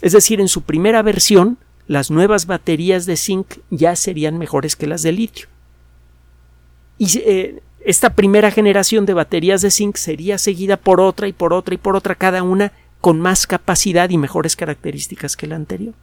Es 0.00 0.12
decir, 0.12 0.40
en 0.40 0.48
su 0.48 0.62
primera 0.62 1.02
versión, 1.02 1.58
las 1.88 2.10
nuevas 2.10 2.46
baterías 2.46 3.06
de 3.06 3.16
zinc 3.16 3.58
ya 3.70 3.96
serían 3.96 4.38
mejores 4.38 4.76
que 4.76 4.86
las 4.86 5.02
de 5.02 5.12
litio. 5.12 5.46
Y 6.98 7.18
eh, 7.18 7.62
esta 7.84 8.14
primera 8.14 8.50
generación 8.50 9.06
de 9.06 9.14
baterías 9.14 9.62
de 9.62 9.70
zinc 9.70 9.96
sería 9.96 10.38
seguida 10.38 10.76
por 10.76 11.00
otra 11.00 11.26
y 11.28 11.32
por 11.32 11.52
otra 11.52 11.74
y 11.74 11.78
por 11.78 11.96
otra, 11.96 12.14
cada 12.14 12.42
una 12.42 12.72
con 13.00 13.20
más 13.20 13.46
capacidad 13.46 14.10
y 14.10 14.18
mejores 14.18 14.54
características 14.54 15.36
que 15.36 15.48
la 15.48 15.56
anterior. 15.56 15.94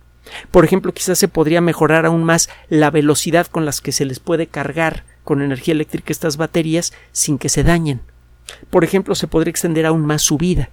Por 0.52 0.66
ejemplo, 0.66 0.94
quizás 0.94 1.18
se 1.18 1.28
podría 1.28 1.62
mejorar 1.62 2.06
aún 2.06 2.24
más 2.24 2.50
la 2.68 2.92
velocidad 2.92 3.48
con 3.48 3.66
las 3.66 3.82
que 3.82 3.92
se 3.92 4.06
les 4.06 4.20
puede 4.20 4.48
cargar 4.48 5.04
con 5.24 5.42
energía 5.42 5.74
eléctrica 5.74 6.12
estas 6.12 6.38
baterías 6.38 6.94
sin 7.12 7.38
que 7.38 7.50
se 7.50 7.64
dañen. 7.64 8.02
Por 8.70 8.84
ejemplo, 8.84 9.16
se 9.16 9.28
podría 9.28 9.52
extender 9.52 9.86
aún 9.86 10.06
más 10.06 10.22
su 10.22 10.38
vida. 10.38 10.70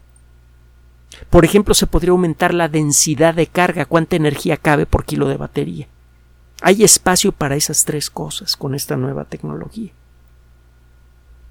Por 1.30 1.44
ejemplo, 1.44 1.74
se 1.74 1.86
podría 1.86 2.12
aumentar 2.12 2.54
la 2.54 2.68
densidad 2.68 3.34
de 3.34 3.46
carga, 3.46 3.84
cuánta 3.84 4.16
energía 4.16 4.56
cabe 4.56 4.86
por 4.86 5.04
kilo 5.04 5.28
de 5.28 5.36
batería. 5.36 5.88
Hay 6.62 6.84
espacio 6.84 7.32
para 7.32 7.56
esas 7.56 7.84
tres 7.84 8.10
cosas 8.10 8.56
con 8.56 8.74
esta 8.74 8.96
nueva 8.96 9.24
tecnología. 9.24 9.92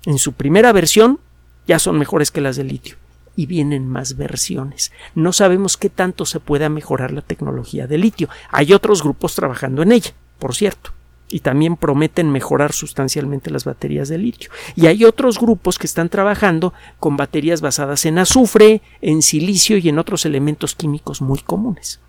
En 0.05 0.17
su 0.17 0.33
primera 0.33 0.71
versión 0.71 1.19
ya 1.67 1.79
son 1.79 1.97
mejores 1.97 2.31
que 2.31 2.41
las 2.41 2.55
de 2.55 2.63
litio 2.63 2.97
y 3.35 3.45
vienen 3.47 3.87
más 3.87 4.15
versiones. 4.15 4.91
No 5.13 5.33
sabemos 5.33 5.77
qué 5.77 5.89
tanto 5.89 6.25
se 6.25 6.39
pueda 6.39 6.69
mejorar 6.69 7.11
la 7.11 7.21
tecnología 7.21 7.87
de 7.87 7.97
litio. 7.97 8.29
Hay 8.49 8.73
otros 8.73 9.03
grupos 9.03 9.35
trabajando 9.35 9.81
en 9.81 9.91
ella, 9.91 10.11
por 10.39 10.55
cierto, 10.55 10.91
y 11.29 11.39
también 11.39 11.75
prometen 11.75 12.31
mejorar 12.31 12.71
sustancialmente 12.73 13.49
las 13.49 13.65
baterías 13.65 14.09
de 14.09 14.17
litio. 14.17 14.51
Y 14.75 14.87
hay 14.87 15.05
otros 15.05 15.39
grupos 15.39 15.79
que 15.79 15.87
están 15.87 16.09
trabajando 16.09 16.73
con 16.99 17.17
baterías 17.17 17.61
basadas 17.61 18.05
en 18.05 18.19
azufre, 18.19 18.81
en 19.01 19.21
silicio 19.21 19.77
y 19.77 19.89
en 19.89 19.99
otros 19.99 20.25
elementos 20.25 20.75
químicos 20.75 21.21
muy 21.21 21.39
comunes. 21.39 21.99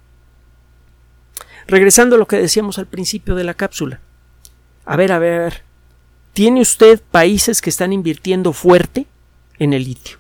Regresando 1.66 2.16
a 2.16 2.18
lo 2.18 2.26
que 2.26 2.36
decíamos 2.36 2.78
al 2.78 2.86
principio 2.86 3.34
de 3.34 3.44
la 3.44 3.54
cápsula. 3.54 4.00
A 4.84 4.96
ver, 4.96 5.12
a 5.12 5.18
ver, 5.18 5.34
a 5.34 5.44
ver. 5.44 5.62
¿Tiene 6.32 6.60
usted 6.60 7.00
países 7.10 7.62
que 7.62 7.70
están 7.70 7.92
invirtiendo 7.92 8.52
fuerte 8.52 9.06
en 9.58 9.72
el 9.72 9.84
litio? 9.84 10.18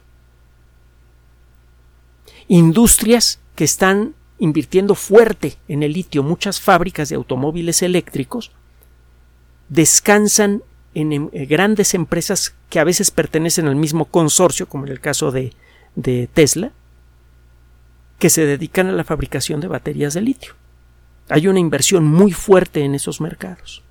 Industrias 2.48 3.38
que 3.54 3.64
están 3.64 4.14
invirtiendo 4.38 4.94
fuerte 4.94 5.58
en 5.68 5.82
el 5.82 5.92
litio. 5.92 6.22
Muchas 6.22 6.60
fábricas 6.60 7.10
de 7.10 7.16
automóviles 7.16 7.82
eléctricos 7.82 8.52
descansan 9.68 10.62
en, 10.94 11.12
em, 11.12 11.30
grandes 11.48 11.94
empresas 11.94 12.54
que 12.70 12.80
a 12.80 12.84
veces 12.84 13.10
pertenecen 13.10 13.66
al 13.66 13.76
mismo 13.76 14.06
consorcio, 14.06 14.68
como 14.68 14.86
en 14.86 14.92
el 14.92 15.00
caso 15.00 15.30
de, 15.30 15.52
de 15.94 16.28
Tesla, 16.32 16.72
que 18.18 18.30
se 18.30 18.46
dedican 18.46 18.86
a 18.86 18.92
la 18.92 19.04
fabricación 19.04 19.60
de 19.60 19.68
baterías 19.68 20.14
de 20.14 20.22
litio. 20.22 20.54
Hay 21.28 21.48
una 21.48 21.60
inversión 21.60 22.04
muy 22.04 22.32
fuerte 22.32 22.84
en 22.84 22.94
esos 22.94 23.20
mercados. 23.20 23.82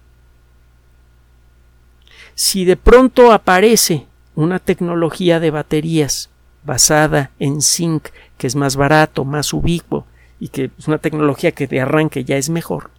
Si 2.34 2.66
de 2.66 2.76
pronto 2.76 3.32
aparece 3.32 4.08
una 4.36 4.60
tecnología 4.60 5.40
de 5.40 5.52
baterías 5.52 6.30
basada 6.64 7.32
en 7.40 7.62
zinc, 7.62 8.08
que 8.38 8.48
es 8.48 8.56
más 8.56 8.76
barato, 8.76 9.24
más 9.24 9.54
ubicuo 9.54 10.06
y 10.40 10.50
que 10.50 10.72
es 10.78 10.88
una 10.88 10.98
tecnología 10.98 11.52
que 11.52 11.68
de 11.68 11.82
arranque 11.82 12.26
ya 12.26 12.36
es 12.38 12.50
mejor, 12.50 12.90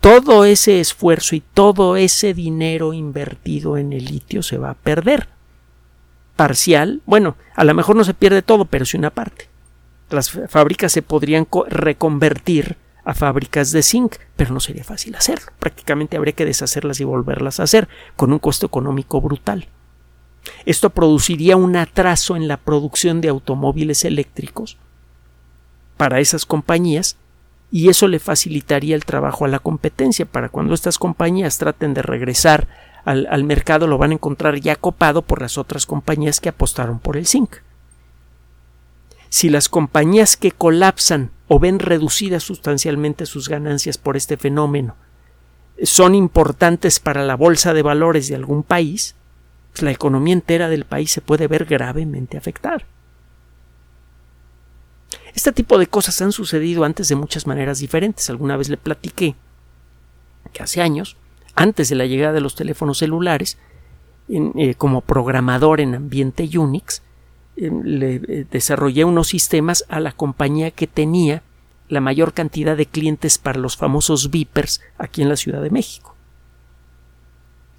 todo 0.00 0.44
ese 0.44 0.80
esfuerzo 0.80 1.34
y 1.34 1.40
todo 1.40 1.96
ese 1.96 2.34
dinero 2.34 2.92
invertido 2.92 3.76
en 3.76 3.92
el 3.92 4.04
litio 4.04 4.42
se 4.42 4.58
va 4.58 4.70
a 4.70 4.74
perder. 4.74 5.28
Parcial, 6.36 7.02
bueno, 7.04 7.36
a 7.56 7.64
lo 7.64 7.74
mejor 7.74 7.96
no 7.96 8.04
se 8.04 8.14
pierde 8.14 8.42
todo, 8.42 8.64
pero 8.64 8.84
sí 8.84 8.96
una 8.96 9.10
parte. 9.10 9.48
Las 10.10 10.30
fábricas 10.30 10.92
se 10.92 11.02
podrían 11.02 11.46
reconvertir 11.68 12.76
a 13.04 13.14
fábricas 13.14 13.72
de 13.72 13.82
zinc, 13.82 14.16
pero 14.36 14.54
no 14.54 14.60
sería 14.60 14.84
fácil 14.84 15.14
hacerlo. 15.16 15.52
Prácticamente 15.58 16.16
habría 16.16 16.34
que 16.34 16.44
deshacerlas 16.44 17.00
y 17.00 17.04
volverlas 17.04 17.58
a 17.58 17.64
hacer, 17.64 17.88
con 18.16 18.32
un 18.32 18.38
costo 18.38 18.66
económico 18.66 19.20
brutal. 19.20 19.68
Esto 20.64 20.90
produciría 20.90 21.56
un 21.56 21.76
atraso 21.76 22.36
en 22.36 22.48
la 22.48 22.56
producción 22.56 23.20
de 23.20 23.28
automóviles 23.28 24.04
eléctricos 24.04 24.78
para 25.96 26.20
esas 26.20 26.46
compañías 26.46 27.16
y 27.70 27.88
eso 27.88 28.08
le 28.08 28.18
facilitaría 28.18 28.94
el 28.94 29.04
trabajo 29.04 29.44
a 29.44 29.48
la 29.48 29.58
competencia 29.58 30.24
para 30.26 30.48
cuando 30.48 30.74
estas 30.74 30.98
compañías 30.98 31.58
traten 31.58 31.94
de 31.94 32.02
regresar 32.02 32.68
al, 33.04 33.26
al, 33.30 33.44
mercado 33.44 33.86
lo 33.86 33.98
van 33.98 34.10
a 34.10 34.14
encontrar 34.14 34.60
ya 34.60 34.76
copado 34.76 35.22
por 35.22 35.40
las 35.40 35.58
otras 35.58 35.86
compañías 35.86 36.40
que 36.40 36.48
apostaron 36.48 36.98
por 36.98 37.16
el 37.16 37.26
zinc. 37.26 37.56
Si 39.30 39.50
las 39.50 39.68
compañías 39.68 40.36
que 40.36 40.52
colapsan 40.52 41.30
o 41.46 41.58
ven 41.58 41.78
reducidas 41.78 42.42
sustancialmente 42.42 43.26
sus 43.26 43.48
ganancias 43.48 43.98
por 43.98 44.16
este 44.16 44.36
fenómeno 44.36 44.96
son 45.82 46.14
importantes 46.14 47.00
para 47.00 47.24
la 47.24 47.36
bolsa 47.36 47.72
de 47.72 47.82
valores 47.82 48.28
de 48.28 48.34
algún 48.34 48.62
país, 48.62 49.14
pues 49.72 49.82
la 49.82 49.90
economía 49.90 50.34
entera 50.34 50.68
del 50.68 50.84
país 50.84 51.12
se 51.12 51.20
puede 51.20 51.46
ver 51.46 51.66
gravemente 51.66 52.36
afectada. 52.36 52.84
Este 55.38 55.52
tipo 55.52 55.78
de 55.78 55.86
cosas 55.86 56.20
han 56.20 56.32
sucedido 56.32 56.82
antes 56.82 57.06
de 57.06 57.14
muchas 57.14 57.46
maneras 57.46 57.78
diferentes. 57.78 58.28
Alguna 58.28 58.56
vez 58.56 58.68
le 58.68 58.76
platiqué 58.76 59.36
que 60.52 60.64
hace 60.64 60.82
años, 60.82 61.16
antes 61.54 61.88
de 61.88 61.94
la 61.94 62.06
llegada 62.06 62.32
de 62.32 62.40
los 62.40 62.56
teléfonos 62.56 62.98
celulares, 62.98 63.56
eh, 64.28 64.74
como 64.74 65.00
programador 65.00 65.80
en 65.80 65.94
ambiente 65.94 66.50
Unix, 66.58 67.02
le 67.54 68.16
eh, 68.16 68.46
desarrollé 68.50 69.04
unos 69.04 69.28
sistemas 69.28 69.84
a 69.88 70.00
la 70.00 70.10
compañía 70.10 70.72
que 70.72 70.88
tenía 70.88 71.44
la 71.88 72.00
mayor 72.00 72.32
cantidad 72.32 72.76
de 72.76 72.86
clientes 72.86 73.38
para 73.38 73.60
los 73.60 73.76
famosos 73.76 74.32
Vipers 74.32 74.80
aquí 74.98 75.22
en 75.22 75.28
la 75.28 75.36
Ciudad 75.36 75.62
de 75.62 75.70
México. 75.70 76.16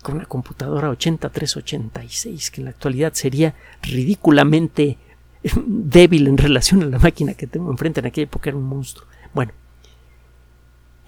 Con 0.02 0.16
una 0.16 0.26
computadora 0.28 0.92
8386, 0.92 2.52
que 2.52 2.62
en 2.62 2.66
la 2.66 2.72
actualidad 2.72 3.12
sería 3.16 3.54
ridículamente 3.82 4.98
débil 5.44 6.28
en 6.28 6.38
relación 6.38 6.84
a 6.84 6.88
la 6.88 7.00
máquina 7.00 7.34
que 7.34 7.48
tengo 7.48 7.72
enfrente. 7.72 8.00
En 8.00 8.08
aquella 8.08 8.26
época 8.26 8.50
era 8.50 8.58
un 8.58 8.66
monstruo. 8.66 9.08
Bueno, 9.34 9.52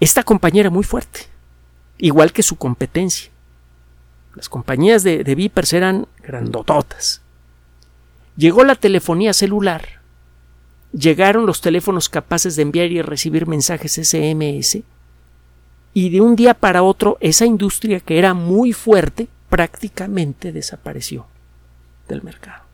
esta 0.00 0.22
compañía 0.22 0.60
era 0.62 0.70
muy 0.70 0.84
fuerte, 0.84 1.20
igual 1.98 2.32
que 2.32 2.42
su 2.42 2.56
competencia. 2.56 3.30
Las 4.34 4.48
compañías 4.48 5.02
de, 5.02 5.24
de 5.24 5.34
Vipers 5.34 5.72
eran 5.74 6.06
grandototas, 6.22 7.22
Llegó 8.36 8.64
la 8.64 8.76
telefonía 8.76 9.34
celular, 9.34 10.00
llegaron 10.92 11.44
los 11.44 11.60
teléfonos 11.60 12.08
capaces 12.08 12.56
de 12.56 12.62
enviar 12.62 12.90
y 12.90 13.02
recibir 13.02 13.46
mensajes 13.46 13.92
SMS, 13.92 14.78
y 15.92 16.08
de 16.08 16.20
un 16.22 16.34
día 16.34 16.54
para 16.54 16.82
otro 16.82 17.18
esa 17.20 17.44
industria 17.44 18.00
que 18.00 18.18
era 18.18 18.32
muy 18.32 18.72
fuerte 18.72 19.28
prácticamente 19.50 20.50
desapareció 20.50 21.26
del 22.08 22.22
mercado. 22.22 22.64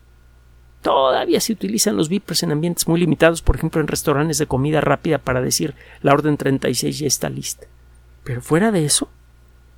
Todavía 0.89 1.39
se 1.39 1.53
utilizan 1.53 1.95
los 1.95 2.09
vipers 2.09 2.41
en 2.41 2.51
ambientes 2.51 2.87
muy 2.87 2.99
limitados, 2.99 3.43
por 3.43 3.55
ejemplo 3.55 3.79
en 3.79 3.87
restaurantes 3.87 4.39
de 4.39 4.47
comida 4.47 4.81
rápida 4.81 5.19
para 5.19 5.39
decir 5.39 5.75
la 6.01 6.13
orden 6.13 6.35
36 6.35 6.97
ya 6.97 7.05
está 7.05 7.29
lista. 7.29 7.67
Pero 8.23 8.41
fuera 8.41 8.71
de 8.71 8.85
eso, 8.85 9.07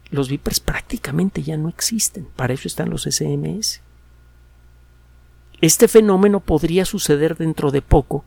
los 0.10 0.30
vipers 0.30 0.62
prácticamente 0.62 1.44
ya 1.44 1.58
no 1.58 1.68
existen. 1.68 2.30
Para 2.38 2.54
eso 2.54 2.70
están 2.70 2.90
los 2.90 3.04
SMS. 3.04 3.82
Este 5.60 5.90
fenómeno 5.90 6.40
podría 6.40 6.86
suceder 6.86 7.36
dentro 7.36 7.72
de 7.72 7.82
poco 7.82 8.24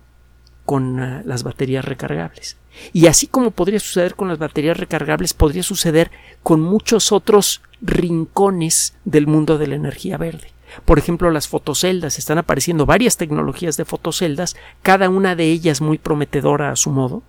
con 0.66 1.00
uh, 1.00 1.22
las 1.24 1.42
baterías 1.42 1.86
recargables. 1.86 2.58
Y 2.92 3.06
así 3.06 3.28
como 3.28 3.50
podría 3.50 3.80
suceder 3.80 4.14
con 4.14 4.28
las 4.28 4.36
baterías 4.36 4.76
recargables, 4.76 5.32
podría 5.32 5.62
suceder 5.62 6.10
con 6.42 6.60
muchos 6.60 7.12
otros 7.12 7.62
rincones 7.80 8.94
del 9.06 9.26
mundo 9.26 9.56
de 9.56 9.68
la 9.68 9.76
energía 9.76 10.18
verde. 10.18 10.53
Por 10.84 10.98
ejemplo, 10.98 11.30
las 11.30 11.48
fotoceldas. 11.48 12.18
Están 12.18 12.38
apareciendo 12.38 12.86
varias 12.86 13.16
tecnologías 13.16 13.76
de 13.76 13.84
fotoceldas, 13.84 14.56
cada 14.82 15.08
una 15.08 15.36
de 15.36 15.44
ellas 15.50 15.80
muy 15.80 15.98
prometedora 15.98 16.70
a 16.70 16.76
su 16.76 16.90
modo, 16.90 17.22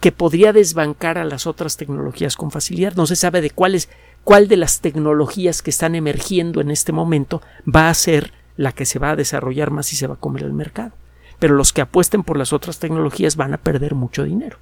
que 0.00 0.12
podría 0.12 0.52
desbancar 0.52 1.18
a 1.18 1.24
las 1.24 1.46
otras 1.46 1.76
tecnologías 1.76 2.36
con 2.36 2.50
facilidad. 2.50 2.94
No 2.94 3.06
se 3.06 3.16
sabe 3.16 3.40
de 3.40 3.50
cuáles, 3.50 3.88
cuál 4.24 4.48
de 4.48 4.56
las 4.56 4.80
tecnologías 4.80 5.62
que 5.62 5.70
están 5.70 5.94
emergiendo 5.94 6.60
en 6.60 6.70
este 6.70 6.92
momento 6.92 7.42
va 7.66 7.88
a 7.88 7.94
ser 7.94 8.32
la 8.56 8.72
que 8.72 8.86
se 8.86 8.98
va 8.98 9.10
a 9.10 9.16
desarrollar 9.16 9.70
más 9.70 9.92
y 9.92 9.96
se 9.96 10.06
va 10.06 10.14
a 10.14 10.18
comer 10.18 10.42
el 10.44 10.52
mercado. 10.52 10.92
Pero 11.38 11.54
los 11.54 11.72
que 11.72 11.80
apuesten 11.80 12.24
por 12.24 12.36
las 12.36 12.52
otras 12.52 12.78
tecnologías 12.78 13.36
van 13.36 13.54
a 13.54 13.58
perder 13.58 13.94
mucho 13.94 14.24
dinero. 14.24 14.58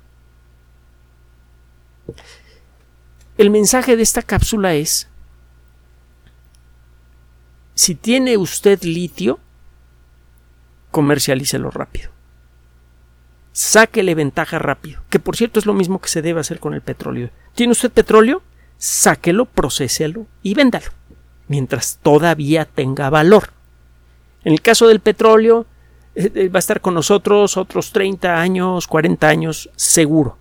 El 3.39 3.51
mensaje 3.51 3.97
de 3.97 4.03
esta 4.03 4.23
cápsula 4.23 4.75
es, 4.75 5.09
si 7.77 7.95
tiene 7.95 8.39
usted 8.39 8.83
litio, 8.83 9.39
comercialícelo 10.91 11.71
rápido. 11.71 12.11
Sáquele 13.53 14.15
ventaja 14.15 14.59
rápido, 14.59 15.03
que 15.11 15.19
por 15.19 15.37
cierto 15.37 15.61
es 15.61 15.67
lo 15.67 15.75
mismo 15.75 16.01
que 16.01 16.09
se 16.09 16.23
debe 16.23 16.41
hacer 16.41 16.59
con 16.59 16.73
el 16.73 16.81
petróleo. 16.81 17.29
¿Tiene 17.55 17.73
usted 17.73 17.91
petróleo? 17.93 18.43
Sáquelo, 18.79 19.45
procéselo 19.45 20.27
y 20.43 20.55
véndalo, 20.55 20.87
mientras 21.49 21.99
todavía 22.03 22.65
tenga 22.65 23.11
valor. 23.11 23.51
En 24.43 24.55
el 24.55 24.63
caso 24.63 24.89
del 24.89 25.01
petróleo, 25.01 25.67
eh, 26.15 26.33
eh, 26.35 26.49
va 26.49 26.59
a 26.59 26.61
estar 26.61 26.81
con 26.81 26.95
nosotros 26.95 27.59
otros 27.59 27.93
30 27.93 28.41
años, 28.41 28.87
40 28.87 29.29
años, 29.29 29.69
seguro. 29.77 30.39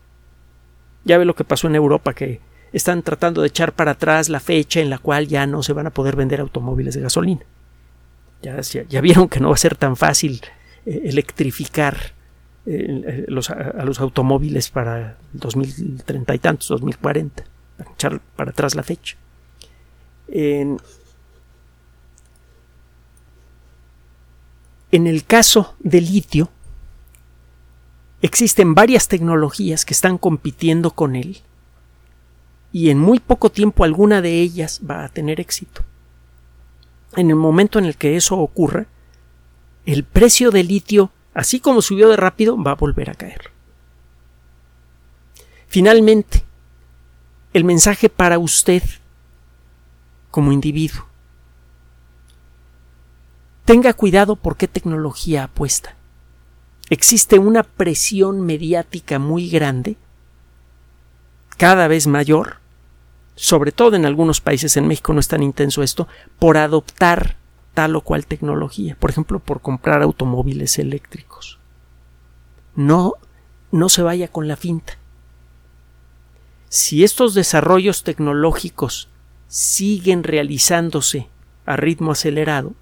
Ya 1.04 1.18
ve 1.18 1.26
lo 1.26 1.36
que 1.36 1.44
pasó 1.44 1.68
en 1.68 1.76
Europa, 1.76 2.14
que 2.14 2.40
están 2.76 3.04
tratando 3.04 3.42
de 3.42 3.48
echar 3.48 3.72
para 3.72 3.92
atrás 3.92 4.28
la 4.28 4.42
fecha 4.42 4.82
en 4.82 4.90
la 4.90 4.98
cual 4.98 5.28
ya 5.28 5.48
no 5.48 5.64
se 5.64 5.72
van 5.72 5.88
a 5.88 5.92
poder 5.92 6.18
vender 6.18 6.42
automóviles 6.42 6.94
de 6.94 7.02
gasolina. 7.02 7.42
Ya, 8.42 9.02
vieron 9.02 9.30
que 9.30 9.40
no 9.40 9.48
va 9.48 9.56
a 9.56 9.58
ser 9.58 9.78
tan 9.78 9.96
fácil 9.96 10.42
eh, 10.86 11.04
electrificar 11.06 11.98
eh, 12.66 13.26
los, 13.30 13.50
a, 13.50 13.84
los 13.86 14.02
automóviles 14.02 14.70
para 14.70 15.18
2030 15.32 16.36
y 16.36 16.40
tantos, 16.40 16.68
2040, 16.68 17.46
para 17.78 17.92
echar 17.92 18.22
para 18.36 18.52
atrás 18.52 18.76
la 18.76 18.84
fecha. 18.84 19.16
En, 20.28 20.78
en 24.92 25.08
el 25.08 25.24
caso 25.24 25.76
del 25.80 26.12
litio, 26.12 26.50
existen 28.22 28.76
varias 28.76 29.08
tecnologías 29.08 29.86
que 29.86 29.94
están 29.94 30.18
compitiendo 30.18 30.92
con 30.92 31.16
él 31.16 31.42
y 32.76 32.90
en 32.90 33.00
muy 33.00 33.20
poco 33.22 33.50
tiempo 33.50 33.86
alguna 33.86 34.22
de 34.22 34.42
ellas 34.42 34.82
va 34.86 35.06
a 35.06 35.08
tener 35.08 35.40
éxito. 35.40 35.86
En 37.16 37.30
el 37.30 37.38
momento 37.38 37.80
en 37.80 37.86
el 37.86 37.96
que 37.96 38.18
eso 38.18 38.38
ocurra, 38.38 38.86
el 39.86 40.04
precio 40.04 40.52
del 40.52 40.68
litio, 40.68 41.10
así 41.34 41.62
como 41.62 41.82
subió 41.82 42.10
de 42.10 42.18
rápido, 42.18 42.62
va 42.62 42.72
a 42.72 42.76
volver 42.76 43.10
a 43.10 43.16
caer. 43.16 43.50
Finalmente, 45.68 46.44
el 47.54 47.64
mensaje 47.64 48.10
para 48.10 48.40
usted 48.40 48.84
como 50.30 50.52
individuo. 50.52 51.08
Tenga 53.64 53.94
cuidado 53.94 54.36
por 54.36 54.58
qué 54.58 54.68
tecnología 54.68 55.46
apuesta. 55.46 55.96
Existe 56.90 57.40
una 57.40 57.64
presión 57.64 58.42
mediática 58.42 59.18
muy 59.18 59.50
grande, 59.50 59.96
cada 61.56 61.88
vez 61.88 62.06
mayor, 62.06 62.65
sobre 63.36 63.72
todo 63.72 63.96
en 63.96 64.06
algunos 64.06 64.42
países, 64.42 64.78
en 64.78 64.88
México 64.88 65.14
no 65.14 65.20
es 65.20 65.28
tan 65.28 65.44
intenso 65.44 65.84
esto, 65.84 66.08
por 66.40 66.58
adoptar 66.58 67.38
tal 67.74 67.96
o 67.96 68.02
cual 68.02 68.26
tecnología, 68.26 68.96
por 69.00 69.10
ejemplo, 69.10 69.40
por 69.40 69.62
comprar 69.62 70.02
automóviles 70.02 70.80
eléctricos. 70.80 71.60
No, 72.76 73.14
no 73.72 73.90
se 73.90 74.02
vaya 74.02 74.30
con 74.30 74.48
la 74.48 74.56
finta. 74.56 74.98
Si 76.70 77.04
estos 77.04 77.34
desarrollos 77.34 78.04
tecnológicos 78.04 79.10
siguen 79.48 80.24
realizándose 80.24 81.30
a 81.66 81.76
ritmo 81.76 82.12
acelerado, 82.12 82.74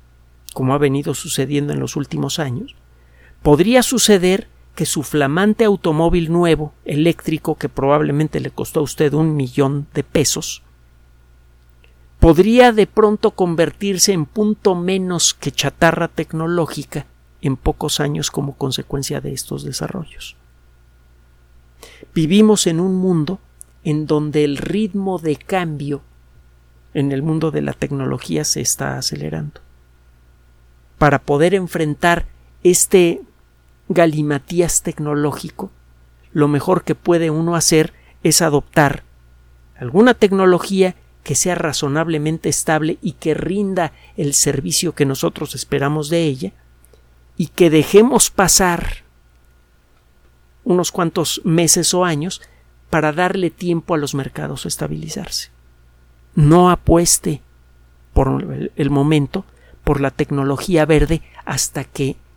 como 0.54 0.74
ha 0.74 0.78
venido 0.78 1.16
sucediendo 1.16 1.74
en 1.74 1.80
los 1.80 1.96
últimos 1.96 2.40
años, 2.40 2.76
podría 3.42 3.84
suceder 3.84 4.48
que 4.76 4.86
su 4.86 5.04
flamante 5.04 5.66
automóvil 5.66 6.32
nuevo, 6.32 6.74
eléctrico, 6.86 7.56
que 7.56 7.70
probablemente 7.70 8.40
le 8.40 8.50
costó 8.50 8.80
a 8.80 8.84
usted 8.84 9.14
un 9.14 9.36
millón 9.36 9.88
de 9.94 10.04
pesos, 10.04 10.64
podría 12.20 12.72
de 12.72 12.88
pronto 12.88 13.32
convertirse 13.32 14.14
en 14.14 14.26
punto 14.26 14.76
menos 14.76 15.34
que 15.34 15.52
chatarra 15.52 16.08
tecnológica 16.08 17.06
en 17.42 17.58
pocos 17.58 18.00
años 18.00 18.32
como 18.32 18.56
consecuencia 18.56 19.22
de 19.22 19.34
estos 19.34 19.64
desarrollos. 19.64 20.38
Vivimos 22.16 22.66
en 22.68 22.80
un 22.80 22.96
mundo 22.96 23.40
en 23.84 24.08
donde 24.08 24.46
el 24.46 24.58
ritmo 24.58 25.20
de 25.20 25.36
cambio 25.36 26.02
en 26.94 27.12
el 27.12 27.22
mundo 27.22 27.52
de 27.52 27.62
la 27.62 27.74
tecnología 27.74 28.46
se 28.46 28.62
está 28.62 28.98
acelerando. 28.98 29.62
Para 30.98 31.20
poder 31.20 31.54
enfrentar 31.54 32.26
este 32.64 33.22
galimatías 33.90 34.82
tecnológico, 34.82 35.72
lo 36.32 36.48
mejor 36.48 36.84
que 36.84 36.96
puede 36.96 37.30
uno 37.30 37.56
hacer 37.56 37.94
es 38.24 38.42
adoptar 38.42 39.04
alguna 39.78 40.14
tecnología 40.14 40.96
que 41.24 41.36
sea 41.36 41.56
razonablemente 41.56 42.50
estable 42.50 42.98
y 43.02 43.14
que 43.14 43.34
rinda 43.34 43.94
el 44.18 44.34
servicio 44.34 44.94
que 44.94 45.06
nosotros 45.06 45.56
esperamos 45.56 46.10
de 46.10 46.24
ella 46.24 46.52
y 47.38 47.48
que 47.48 47.70
dejemos 47.70 48.30
pasar 48.30 49.04
unos 50.64 50.92
cuantos 50.92 51.42
meses 51.44 51.94
o 51.94 52.06
años 52.06 52.42
para 52.90 53.12
darle 53.12 53.50
tiempo 53.50 53.96
a 53.96 53.98
los 53.98 54.16
mercados 54.16 54.66
a 54.66 54.68
estabilizarse. 54.68 55.50
No 56.36 56.70
apueste 56.70 57.42
por 58.14 58.72
el 58.76 58.90
momento 58.90 59.46
por 59.84 60.00
la 60.00 60.12
tecnología 60.12 60.86
verde 60.86 61.22
hasta 61.46 61.84
que 61.84 62.16